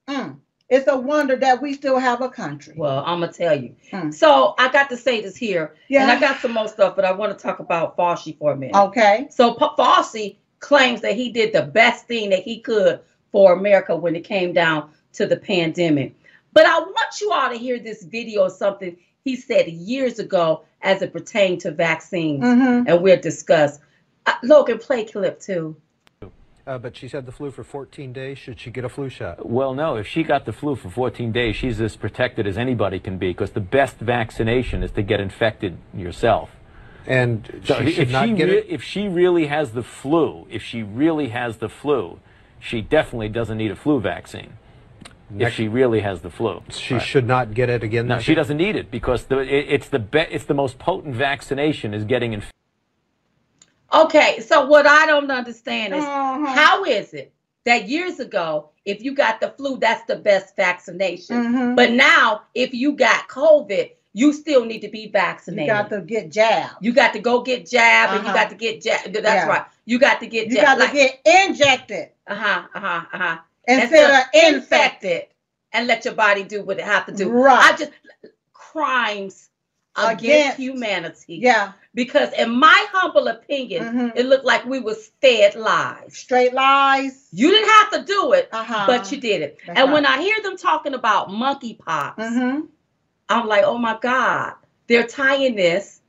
[0.09, 0.37] mm,
[0.69, 2.73] it's a wonder that we still have a country.
[2.77, 3.75] Well, I'm gonna tell you.
[3.91, 4.11] Hmm.
[4.11, 6.03] So I got to say this here, yeah.
[6.03, 8.55] and I got some more stuff, but I want to talk about Fauci for a
[8.55, 8.75] minute.
[8.75, 9.27] okay.
[9.29, 12.99] So Pa- Fauci claims that he did the best thing that he could
[13.31, 16.15] for America when it came down to the pandemic.
[16.53, 20.63] But I want you all to hear this video of something he said years ago
[20.81, 23.79] as it pertained to vaccines, hmm and we'll discuss.
[24.25, 25.75] Uh, Logan, play clip two.
[26.67, 28.37] Uh, but she's had the flu for 14 days.
[28.37, 29.47] Should she get a flu shot?
[29.49, 29.95] Well, no.
[29.95, 33.29] If she got the flu for 14 days, she's as protected as anybody can be
[33.29, 36.51] because the best vaccination is to get infected yourself.
[37.07, 38.67] And So she if should she not get re- it.
[38.69, 42.19] if she really has the flu, if she really has the flu,
[42.59, 44.53] she definitely doesn't need a flu vaccine.
[45.39, 47.03] If she really has the flu, She Right.
[47.03, 48.07] should not get it again.
[48.07, 48.35] No, she year?
[48.35, 52.03] doesn't need it because the it, it's the be- it's the most potent vaccination is
[52.03, 52.55] getting infected.
[53.93, 56.45] Okay, so what I don't understand is Uh-huh.
[56.45, 57.33] how is it
[57.65, 61.35] that years ago, if you got the flu, that's the best vaccination?
[61.53, 61.75] Mhm.
[61.75, 65.67] But now, if you got COVID, you still need to be vaccinated.
[65.67, 66.73] You got to get jabbed.
[66.81, 68.37] You got to go get jabbed, and you Uh-huh.
[68.43, 69.13] got to get jabbed.
[69.13, 69.47] That's Yeah.
[69.47, 69.65] right.
[69.85, 70.91] You got to get You got jabbed.
[70.91, 73.37] to get injected uh huh, uh huh, uh huh.
[73.67, 75.23] Instead of infected.
[75.73, 77.29] and let your body do what it have to do.
[77.29, 77.73] Right.
[77.73, 77.91] I just
[78.51, 79.49] crimes
[79.95, 81.35] against, Against- humanity.
[81.41, 81.73] Yeah.
[81.93, 84.11] Because in my humble opinion, Mhm.
[84.15, 86.17] it looked like we was fed lies.
[86.17, 87.27] Straight lies.
[87.31, 88.83] You didn't have to do it, Uh-huh.
[88.87, 89.57] but you did it.
[89.67, 89.89] And right.
[89.91, 92.65] when I hear them talking about monkeypox, Mm-hmm.
[93.29, 94.53] I'm like, oh my God,
[94.87, 96.01] they're tying this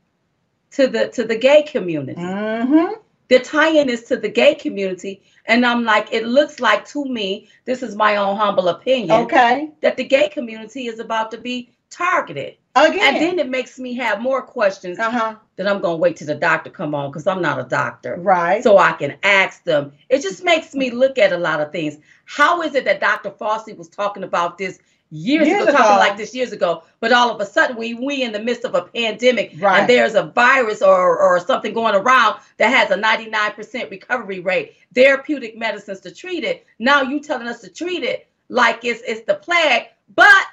[0.73, 2.21] to the to the gay community.
[2.21, 2.95] Mm-hmm.
[3.33, 5.23] They're tying this to the gay community.
[5.47, 9.71] And I'm like, it looks like to me, this is my own humble opinion, Okay.
[9.81, 12.59] that the gay community is about to be targeted.
[12.75, 13.01] Again.
[13.01, 15.37] And then it makes me have more questions uh-huh.
[15.57, 18.17] that I'm gonna wait till the doctor come on because I'm not a doctor.
[18.17, 18.63] Right.
[18.63, 19.93] So I can ask them.
[20.11, 21.97] It just makes me look at a lot of things.
[22.27, 23.31] How is it that Dr.
[23.31, 24.79] Fauci was talking about this
[25.13, 28.23] years, Years ago, talking like this years ago, but all of a sudden we we
[28.23, 29.81] in the midst of a pandemic Right.
[29.81, 34.75] and there's a virus or or something going around that has a 99% recovery rate,
[34.95, 36.67] therapeutic medicines to treat it.
[36.79, 40.47] Now you telling us to treat it like it's it's the plague, but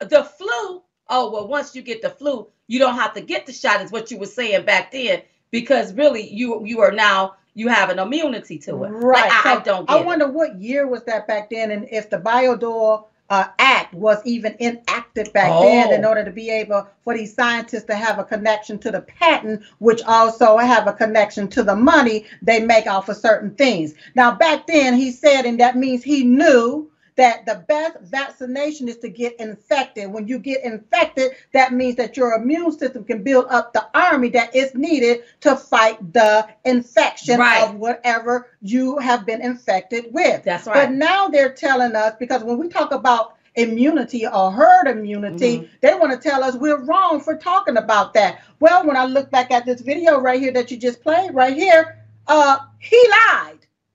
[0.00, 3.52] the flu, oh well, once you get the flu, you don't have to get the
[3.52, 7.68] shot, is what you were saying back then, because really you you are now you
[7.68, 8.88] have an immunity to it.
[8.90, 9.22] Right.
[9.30, 10.06] Like, I, I don't I get it.
[10.06, 14.54] wonder what year was that back then, and if the Bayh-Dole uh, Act was even
[14.60, 16.08] enacted back then, in Oh.
[16.08, 20.02] order to be able for these scientists to have a connection to the patent, which
[20.04, 23.94] also have a connection to the money they make off of certain things.
[24.14, 28.96] Now, back then, he said, and that means he knew that the best vaccination is
[28.98, 30.10] to get infected.
[30.10, 34.28] When you get infected, that means that your immune system can build up the army
[34.30, 37.62] that is needed to fight the infection Right.
[37.68, 40.42] of whatever you have been infected with.
[40.44, 40.74] That's right.
[40.74, 45.68] But now they're telling us because when we talk about immunity or herd immunity, Mhm.
[45.80, 48.40] they want to tell us we're wrong for talking about that.
[48.58, 51.54] Well, when I look back at this video right here that you just played right
[51.54, 53.53] here, uh, he lied.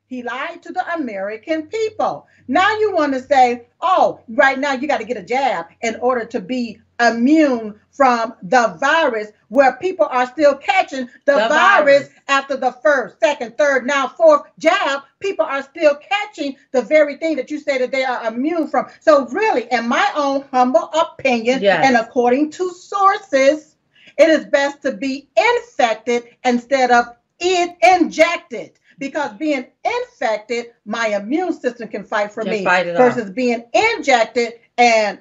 [0.09, 2.25] He lied to the American people.
[2.47, 5.97] Now you want to say, oh, right now you got to get a jab in
[6.01, 12.07] order to be immune from the virus, where people are still catching the, The virus,
[12.07, 12.09] virus.
[12.27, 15.03] after the first, second, third, now fourth jab.
[15.19, 18.87] People are still catching the very thing that you say that they are immune from.
[18.99, 21.85] So, really, in my own humble opinion, Yes.
[21.85, 23.75] and according to sources,
[24.17, 27.05] it is best to be infected instead of
[27.39, 32.95] in- injected because being infected, my immune system can fight for Can me fight it
[32.95, 33.15] off.
[33.15, 35.19] versus being injected and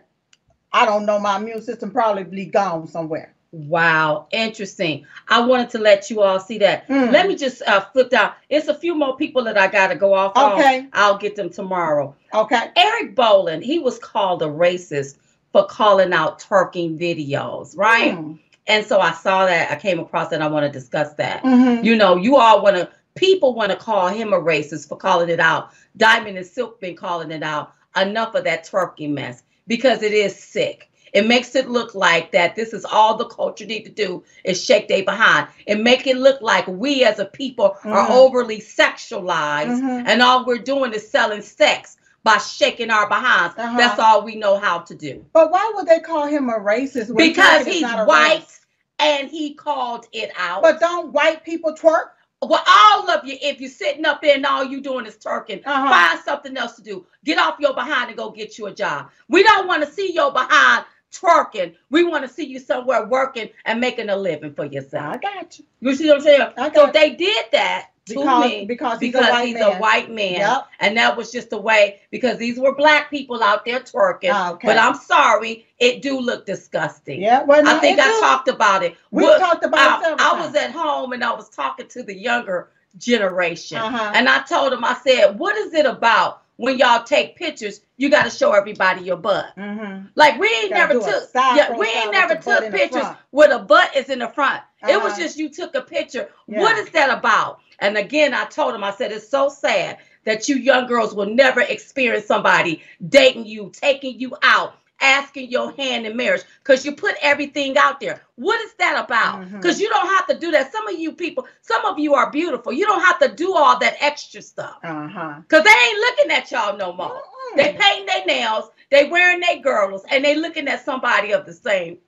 [0.73, 3.33] I don't know, my immune system probably gone somewhere.
[3.53, 5.07] Wow, interesting.
[5.29, 6.87] I wanted to let you all see that.
[6.89, 7.11] Mm.
[7.13, 8.33] Let me just uh, flip down.
[8.51, 10.81] It's a few more people that I got to go off Okay.
[10.81, 10.89] on.
[10.93, 12.15] I'll get them tomorrow.
[12.35, 12.71] Okay.
[12.77, 15.17] Eric Bolling, he was called a racist
[15.51, 18.19] for calling out twerking videos, right?
[18.19, 18.39] Mm.
[18.67, 21.43] And so I saw that, I came across that, I want to discuss that.
[21.43, 21.83] Mhm.
[21.83, 25.29] You know, you all want to, people want to call him a racist for calling
[25.29, 25.71] it out.
[25.97, 27.73] Diamond and Silk been calling it out.
[27.97, 30.91] Enough of that twerking mess because it is sick.
[31.15, 34.63] It makes it look like that this is all the culture need to do is
[34.63, 38.11] shake their behind and make it look like we as a people are Mhm.
[38.11, 40.05] overly sexualized Mhm.
[40.07, 43.55] and all we're doing is selling sex by shaking our behinds.
[43.57, 43.79] Uh-huh.
[43.79, 45.25] That's all we know how to do.
[45.33, 47.17] But why would they call him a racist?
[47.17, 48.61] Because he's white race?
[48.99, 50.61] and he called it out.
[50.61, 52.09] But don't white people twerk?
[52.41, 55.63] Well, all of you, if you're sitting up there and all you doing is twerking,
[55.67, 55.89] Uh-huh.
[55.91, 57.05] find something else to do.
[57.25, 59.11] Get off your behind and go get you a job.
[59.29, 61.75] We don't want to see your behind twerking.
[61.91, 65.15] We want to see you somewhere working and making a living for yourself.
[65.15, 65.65] I got you.
[65.81, 66.53] You see what I'm saying?
[66.57, 69.63] I So got they did that Because, me because he's because a white he's man.
[69.77, 70.35] a white man.
[70.35, 70.67] Yep.
[70.81, 74.31] And that was just the way, because these were black people out there twerking.
[74.33, 74.67] Ah, okay.
[74.69, 77.21] But I'm sorry, it do look disgusting.
[77.23, 78.21] Yeah, well, no, I think I do.
[78.21, 78.97] talked about it.
[79.11, 81.89] We What- talked about it I, several I was at home and I was talking
[81.89, 83.79] to the younger generation.
[83.79, 84.13] Uh-huh.
[84.15, 88.09] And I told them, I said, what is it about when y'all take pictures, you
[88.11, 89.47] got to show everybody your butt?
[89.57, 90.09] Mhm.
[90.17, 94.09] Like we ain't never took, yeah, we ain't never took pictures with a butt is
[94.09, 94.63] in the front.
[94.89, 95.23] It was Uh-huh.
[95.23, 96.29] just you took a picture.
[96.47, 96.61] Yeah.
[96.61, 97.61] What is that about?
[97.79, 101.27] And again, I told him, I said, it's so sad that you young girls will
[101.27, 106.93] never experience somebody dating you, taking you out, asking your hand in marriage, because you
[106.93, 108.21] put everything out there.
[108.35, 109.49] What is that about?
[109.53, 110.73] Because you don't have to do that.
[110.73, 112.73] Some of you people, some of you are beautiful.
[112.73, 114.79] You don't have to do all that extra stuff.
[114.83, 115.41] Uh-huh.
[115.41, 117.11] Because they ain't looking at y'all no more.
[117.11, 117.57] Mm-mm.
[117.57, 121.53] They painting their nails, they wearing their girdles, and they looking at somebody of the
[121.53, 121.99] same.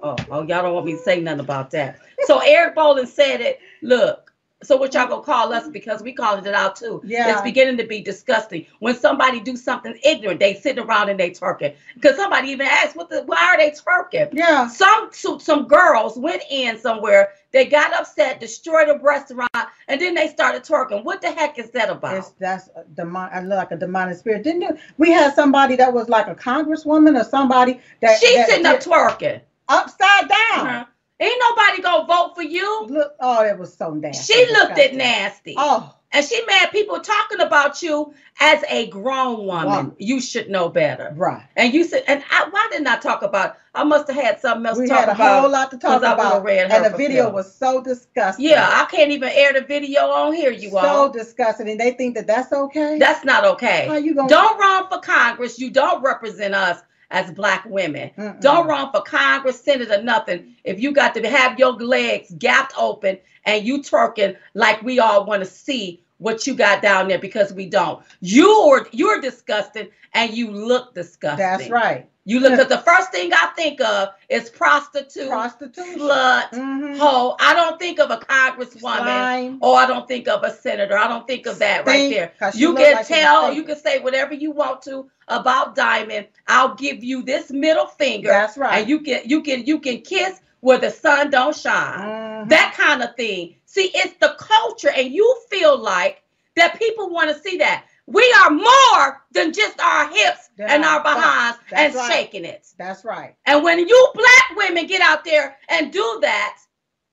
[0.00, 1.98] Oh, oh, y'all don't want me to say nothing about that.
[2.26, 3.58] So Eric Bolling said it.
[3.82, 4.27] Look,
[4.60, 7.00] So what y'all gonna call us because we calling it out too.
[7.04, 7.32] Yeah.
[7.32, 8.66] It's beginning to be disgusting.
[8.80, 11.74] When somebody do something ignorant, they sitting around and they twerking.
[11.94, 14.30] Because somebody even asked, what the why are they twerking?
[14.32, 14.66] Yeah.
[14.66, 19.48] Some some some girls went in somewhere, they got upset, destroyed a restaurant,
[19.86, 21.04] and then they started twerking.
[21.04, 22.16] What the heck is that about?
[22.16, 23.28] It's that's a demon.
[23.32, 24.42] I look like a demonic spirit.
[24.42, 24.76] Didn't you?
[24.96, 28.80] We had somebody that was like a congresswoman or somebody that She's that sitting up
[28.80, 29.40] did- twerking.
[29.68, 30.66] upside down.
[30.66, 30.84] Uh-huh.
[31.20, 32.86] Ain't nobody gonna vote for you.
[32.88, 34.32] Look, oh, it was so nasty.
[34.32, 35.54] She looked at nasty.
[35.56, 39.66] Oh, And she mad people talking about you as a grown woman.
[39.66, 39.96] Woman.
[39.98, 41.12] You should know better.
[41.16, 41.42] right.
[41.56, 43.56] And you said, and I, why didn't I talk about?
[43.74, 45.40] I must have had something else We to talk had a about.
[45.42, 47.34] whole lot to talk 'cause I would've about, read and the video film.
[47.34, 48.46] was so disgusting.
[48.46, 51.06] Yeah, I can't even air the video on here, you so all.
[51.08, 52.98] So disgusting, and they think that that's okay.
[52.98, 53.86] That's not okay.
[53.88, 54.28] How you gonna?
[54.28, 55.58] Don't run for Congress.
[55.58, 56.80] You don't represent us
[57.10, 58.10] as black women.
[58.16, 58.40] Mm-mm.
[58.40, 60.56] Don't run for Congress, Senate, or nothing.
[60.64, 65.24] If you got to have your legs gapped open and you twerking like we all
[65.24, 68.02] want to see what you got down there because we don't.
[68.20, 71.38] You're you're disgusting and you look disgusting.
[71.38, 72.08] That's right.
[72.24, 75.98] You look at the first thing I think of is prostitute, Prostitution.
[75.98, 76.98] slut, Mhm.
[76.98, 77.36] hoe.
[77.40, 79.58] I don't think of a congresswoman Slime.
[79.62, 80.98] or I don't think of a senator.
[80.98, 82.32] I don't think of that right Stink, there.
[82.38, 86.26] 'cause she You can like tell, you can say whatever you want to about Diamond.
[86.46, 88.28] I'll give you this middle finger.
[88.28, 88.80] That's right.
[88.80, 92.00] And you can you can you can kiss where the sun don't shine.
[92.00, 92.48] Mhm.
[92.50, 93.54] That kind of thing.
[93.78, 96.24] See, it's the culture, and you feel like
[96.56, 97.84] that people want to see that.
[98.06, 102.12] We are more than just our hips Yeah, and our behinds and right.
[102.12, 102.66] shaking it.
[102.76, 103.36] That's right.
[103.46, 106.58] And when you black women get out there and do that,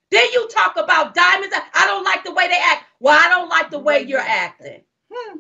[0.10, 1.56] then you talk about diamonds.
[1.76, 2.86] I don't like the way they act.
[3.00, 4.82] Well, I don't like the way you're acting.
[5.14, 5.38] Hmm.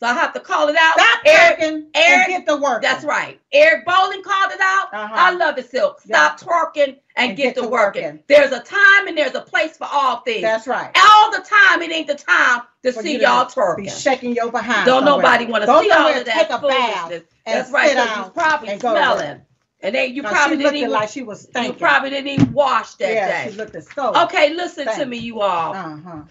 [0.00, 0.94] So I have to call it out.
[0.94, 2.80] Stop Eric, twerking Eric- and get to work.
[2.80, 3.38] that's right.
[3.52, 4.88] Eric Bolling called it out.
[4.94, 5.14] Uh-huh.
[5.14, 6.00] I love it, Silk.
[6.00, 8.18] Stop twerking and, get, to working.
[8.26, 10.40] There's a time and there's a place for all things.
[10.40, 10.90] That's right.
[10.96, 13.90] all the time, it ain't the time to For see y'all Be twerking.
[14.02, 14.86] shaking your behind.
[14.86, 15.22] Don't somewhere.
[15.22, 17.28] nobody want to see all of that take a bath, foolishness.
[17.44, 19.18] and That's right, sit because down you probably and go to work.
[19.18, 19.40] smelling.
[19.82, 22.94] And they you 'Cause probably didn't even like she was you probably didn't even wash
[22.94, 23.50] that yeah, day.
[23.50, 24.22] she looked so.
[24.24, 25.74] Okay, listen to me, you all.
[25.74, 26.22] Uh-huh.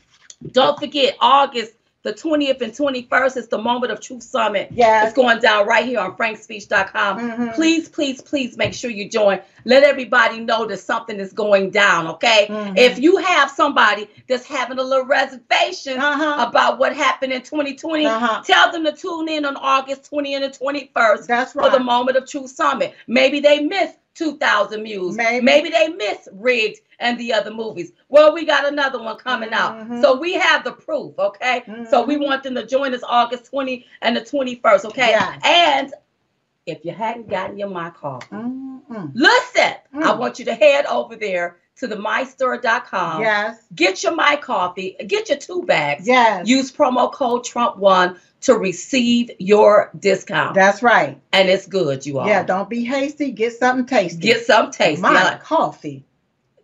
[0.52, 1.74] Don't forget, August
[2.04, 4.70] the 20th and 21st is the Moment of Truth Summit.
[4.72, 5.08] Yes.
[5.08, 7.20] It's going down right here on frankspeech.com.
[7.20, 7.54] Mhm.
[7.56, 9.42] Please, please, please make sure you join.
[9.66, 12.48] Let everybody know that something is going down, okay?
[12.50, 12.78] Mhm.
[12.78, 16.46] If you have somebody that's having a little reservation Uh-huh.
[16.48, 18.42] about what happened in 2020, Uh-huh.
[18.46, 22.18] tell them to tune in on August 20 and the 21st That's for the Moment
[22.18, 22.94] of Truth Summit.
[23.08, 25.16] Maybe they missed 2,000 Mules.
[25.16, 25.70] Maybe.
[25.70, 27.94] they missed Rigged and the other movies.
[28.10, 29.54] Well, we got another one coming Mhm.
[29.54, 30.02] out.
[30.02, 31.64] So we have the proof, okay?
[31.90, 32.26] So we Mhm.
[32.28, 35.12] want them to join us August 20 and the 21st, okay?
[35.12, 35.40] Yes.
[35.46, 35.94] And
[36.72, 39.12] if you hadn't gotten your My Coffee, Mm-mm.
[39.14, 40.18] listen, I Mm.
[40.20, 43.22] want you to head over there to the mystore.com.
[43.22, 43.58] Yes.
[43.74, 46.08] Get your My Coffee, get your two bags.
[46.08, 46.48] Yes.
[46.48, 50.56] Use promo code Trump1 to receive your discount.
[50.56, 51.20] That's right.
[51.34, 52.28] and it's good, you all.
[52.28, 52.44] Yeah.
[52.44, 53.32] Don't be hasty.
[53.32, 54.20] Get something tasty.
[54.20, 55.02] Get some taste.
[55.02, 56.06] My coffee.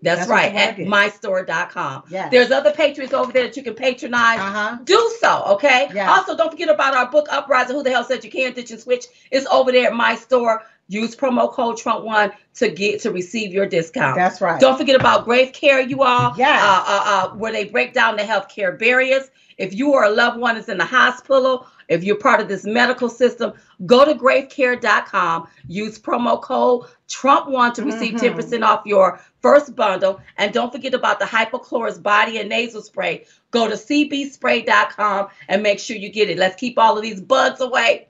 [0.05, 0.53] That's, that's right.
[0.53, 2.03] At mystore.com.
[2.09, 2.31] Yes.
[2.31, 4.39] There's other patrons over there that you can patronize.
[4.39, 4.77] Uh-huh.
[4.83, 5.89] Do so, okay?
[5.93, 6.09] Yes.
[6.09, 8.79] Also, don't forget about our book, Uprising Who the Hell Said You Can't Ditch and
[8.79, 9.05] Switch.
[9.31, 10.63] It's over there at my store.
[10.87, 14.15] Use promo code Trump1 to get to receive your discount.
[14.15, 14.61] That's right.
[14.61, 16.35] Don't forget about Grave Care, you all.
[16.37, 16.61] Yes.
[16.63, 19.23] Uh, uh, uh, where they break down the healthcare barriers.
[19.57, 22.65] If you or a loved one is in the hospital, if you're part of this
[22.65, 23.53] medical system,
[23.85, 25.47] go to gravecare.com.
[25.67, 28.19] Use promo code Trump1 to receive Mhm.
[28.19, 30.19] 10% off your first bundle.
[30.37, 33.25] And don't forget about the hypochlorous body and nasal spray.
[33.51, 36.37] Go to cbspray.com and make sure you get it.
[36.37, 38.07] Let's keep all of these bugs away.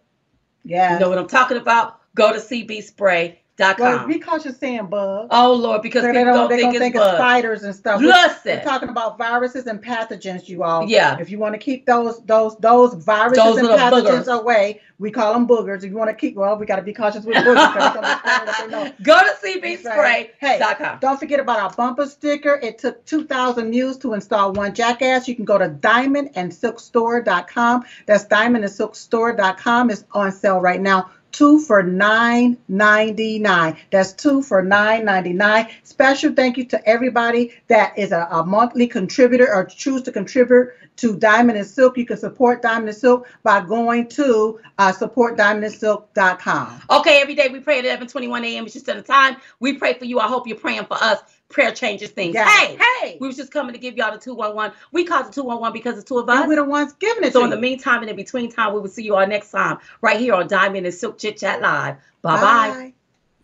[0.64, 0.94] Yeah.
[0.94, 2.00] You know what I'm talking about?
[2.16, 3.38] Go to cbspray.com.
[3.80, 5.28] Well, be cautious saying bug.
[5.32, 8.02] Oh Lord, because So people they don't don't, they think it's think spiders and stuff.
[8.02, 8.58] Listen.
[8.58, 10.86] We're talking about viruses and pathogens, you all.
[10.90, 11.18] Yeah.
[11.20, 14.40] If you want to keep those those those viruses Those and pathogens boogers.
[14.42, 15.84] away, we call them boogers.
[15.84, 17.74] If you want to keep, well, we got to be cautious with boogers.
[17.74, 18.92] 'cause they're gonna be spraying what they know.
[19.04, 20.28] Go to cbspray.com.
[20.40, 20.60] Hey,
[21.00, 22.60] don't forget about our bumper sticker.
[22.62, 25.28] It took 2,000 Mules to install one jackass.
[25.30, 27.86] You can go to diamondandsilkstore.com.
[28.06, 29.90] That's diamondandsilkstore.com.
[29.92, 31.10] It's on sale right now.
[31.36, 33.76] Two for nine ninety nine.
[33.92, 35.68] That's two for nine ninety nine.
[35.84, 40.70] Special thank you to everybody that is a, a monthly contributor or choose to contribute
[40.96, 41.98] to Diamond and Silk.
[41.98, 46.82] You can support Diamond and Silk by going to uh, supportdiamondandsilk.com.
[46.90, 48.66] Okay, every day we pray at 11 21 a.m.
[48.66, 49.36] Eastern Standard Time.
[49.60, 50.20] We pray for you.
[50.20, 51.20] I hope you're praying for us.
[51.56, 52.36] Prayer changes things.
[52.36, 52.50] Yeah.
[52.50, 53.18] Hey, Hey.
[53.22, 54.76] we was just coming to give y'all the 211.
[54.92, 56.48] We call it 211 because it's two of And us.
[56.50, 58.82] we're the ones giving it So to in the meantime and in between time, we
[58.82, 61.96] will see you all next time right here on Diamond and Silk Chit Chat Live.
[62.22, 62.94] Bye bye.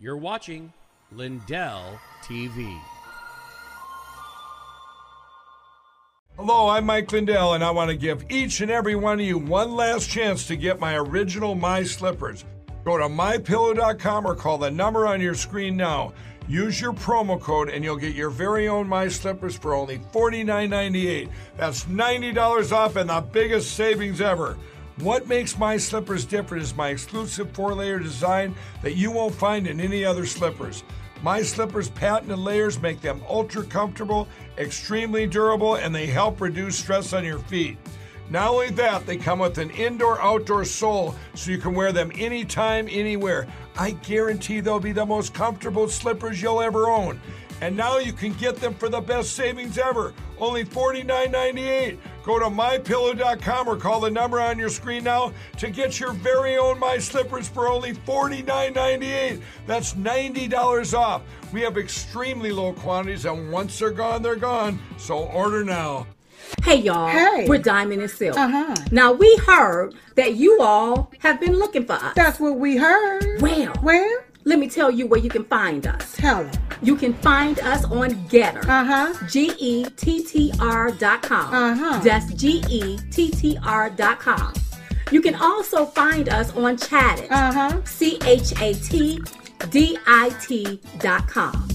[0.02, 0.74] You're watching
[1.14, 2.78] Lindell TV.
[6.36, 9.38] Hello, I'm Mike Lindell, and I want to give each and every one of you
[9.38, 12.44] one last chance to get my original My Slippers.
[12.84, 16.12] Go to mypillow.com or call the number on your screen now.
[16.48, 21.30] Use your promo code and you'll get your very own My Slippers for only $49.98.
[21.58, 24.58] That's $90 off and the biggest savings ever.
[24.98, 29.66] What makes my slippers different is my exclusive four layer design that you won't find
[29.66, 30.84] in any other slippers.
[31.24, 34.28] My slippers' patented layers make them ultra comfortable,
[34.58, 37.78] extremely durable, and they help reduce stress on your feet.
[38.32, 42.14] Not only that, they come with an indoor outdoor sole so you can wear them
[42.16, 43.46] anytime, anywhere.
[43.78, 47.20] I guarantee they'll be the most comfortable slippers you'll ever own.
[47.60, 50.14] And now you can get them for the best savings ever.
[50.40, 51.98] Only $49.98.
[52.24, 56.58] Go to mypillow.com or call the number on your screen now to get your very
[56.58, 59.42] own My Slippers for only $49.98.
[59.68, 61.22] That's $90 off.
[61.52, 64.80] We have extremely low quantities, and once they're gone, they're gone.
[64.98, 66.08] So order now.
[66.64, 67.46] Hey y'all, Hey.
[67.48, 68.38] we're Diamond and Silk.
[68.38, 68.76] Uh-huh.
[68.92, 72.14] Now we heard that you all have been looking for us.
[72.16, 73.42] That's what we heard.
[73.42, 74.26] well, Where?
[74.46, 76.16] let me tell you where you can find us.
[76.16, 76.52] Tell them.
[76.84, 78.64] You can find us on GETTR.
[78.68, 79.28] Uh-huh.
[79.28, 81.54] G E T T R dot com.
[81.54, 82.00] Uh-huh.
[82.04, 84.54] That's G E T T R dot com.
[85.12, 87.30] You can also find us on Chatdit.
[87.32, 87.82] Uh-huh.
[87.86, 89.20] C H A T
[89.70, 91.68] D I T dot com.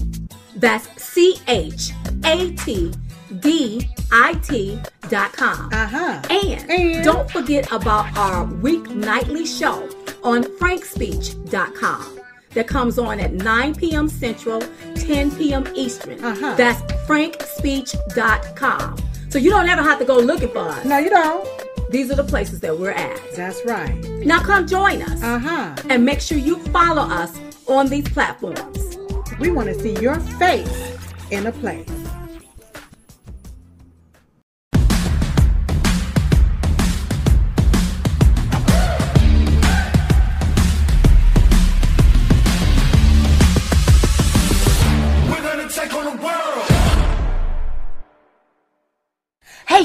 [0.55, 1.91] That's C H
[2.25, 2.91] A T
[3.39, 5.69] D I T dot com.
[5.73, 6.21] Uh-huh.
[6.29, 7.03] And, And?
[7.03, 9.87] don't forget about our weeknightly show
[10.23, 12.19] on frankspeech.com
[12.53, 14.07] that comes on at 9 p.m.
[14.09, 14.61] Central,
[14.95, 15.67] 10 p.m.
[15.75, 16.23] Eastern.
[16.23, 16.55] Uh-huh.
[16.55, 18.97] That's frankspeech.com.
[19.29, 20.85] So you don't ever have to go looking for us.
[20.85, 21.47] No, you don't.
[21.91, 23.19] These are the places that we're at.
[23.35, 23.93] That's right.
[24.25, 25.75] Now come join us Uh-huh.
[25.89, 28.97] and make sure you follow us on these platforms.
[29.39, 30.97] We want to see your face
[31.29, 31.87] in a place.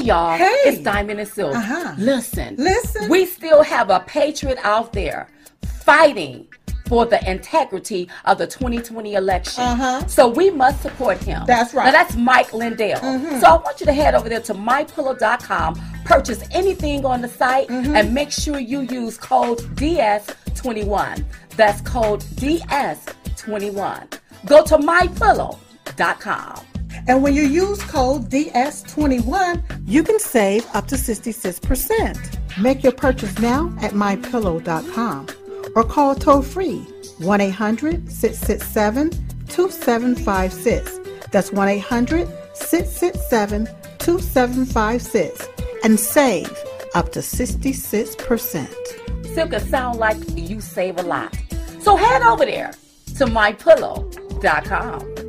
[0.03, 0.45] Y'all, Hey.
[0.65, 1.55] it's Diamond and Silk.
[1.55, 1.95] Uh-huh.
[1.97, 3.09] Listen, Listen.
[3.09, 5.27] we still have a patriot out there
[5.65, 6.47] fighting
[6.87, 9.63] for the integrity of the 2020 election.
[9.63, 10.05] Uh-huh.
[10.07, 11.43] So we must support him.
[11.47, 11.85] That's right.
[11.87, 11.93] Mm-hmm.
[11.95, 12.99] Now that's Mike Lindell.
[13.39, 17.67] So I want you to head over there to mypillow.com, purchase anything on the site,
[17.69, 17.95] Mm-hmm.
[17.95, 21.23] and make sure you use code DS21.
[21.55, 24.19] That's code DS21.
[24.45, 26.65] Go to mypillow.com.
[27.07, 32.61] And when you use code DS21, you can save up to 66%.
[32.61, 35.27] Make your purchase now at mypillow.com
[35.75, 36.79] or call toll free
[37.19, 39.11] 1 800 667
[39.47, 40.99] 2756.
[41.31, 43.67] That's 1 800 667
[43.99, 45.47] 2756
[45.83, 46.51] and save
[46.95, 49.25] up to 66%.
[49.33, 51.35] Silk sound like you save a lot.
[51.79, 52.71] So head over there
[53.17, 55.22] to mypillow.com.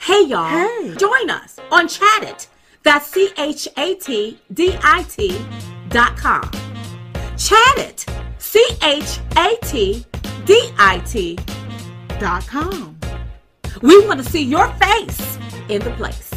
[0.00, 0.94] Hey y'all, Hey.
[0.96, 2.46] join us on Chatdit.
[2.82, 5.38] That's C H A T D I T
[5.88, 6.42] dot com.
[7.36, 8.06] Chatdit,
[8.38, 10.06] C H A T
[10.44, 11.38] D I T.
[12.18, 12.98] Dot com.
[13.82, 15.38] We want to see your face
[15.68, 16.30] in the place.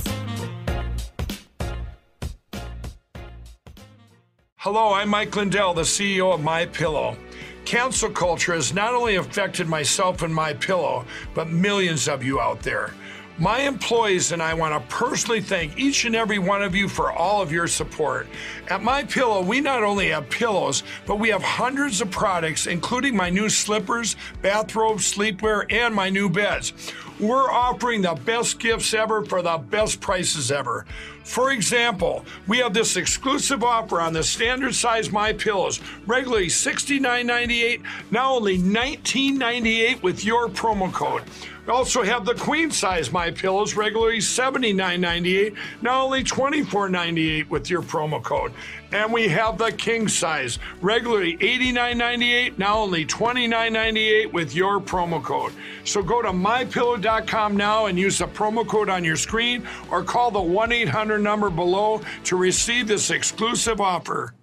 [4.57, 7.17] Hello, I'm Mike Lindell, the CEO of My Pillow.
[7.65, 12.61] Cancel culture has not only affected myself and My Pillow, but millions of you out
[12.61, 12.93] there.
[13.41, 17.11] My employees and I want to personally thank each and every one of you for
[17.11, 18.27] all of your support.
[18.69, 23.15] At My Pillow, we not only have pillows, but we have hundreds of products, including
[23.15, 26.93] my new slippers, bathrobes, sleepwear, and my new beds.
[27.19, 30.85] We're offering the best gifts ever for the best prices ever.
[31.23, 37.81] For example, we have this exclusive offer on the standard size My Pillows, regularly $69.98,
[38.11, 41.23] now only $19.98 with your promo code.
[41.71, 48.21] Also have the queen size My Pillows, regularly $79.98, now only $24.98 with your promo
[48.21, 48.51] code.
[48.91, 55.53] And we have the king size, regularly $89.98, now only $29.98 with your promo code.
[55.85, 60.29] So go to mypillow.com now and use the promo code on your screen or call
[60.29, 64.33] the 1 800 number below to receive this exclusive offer.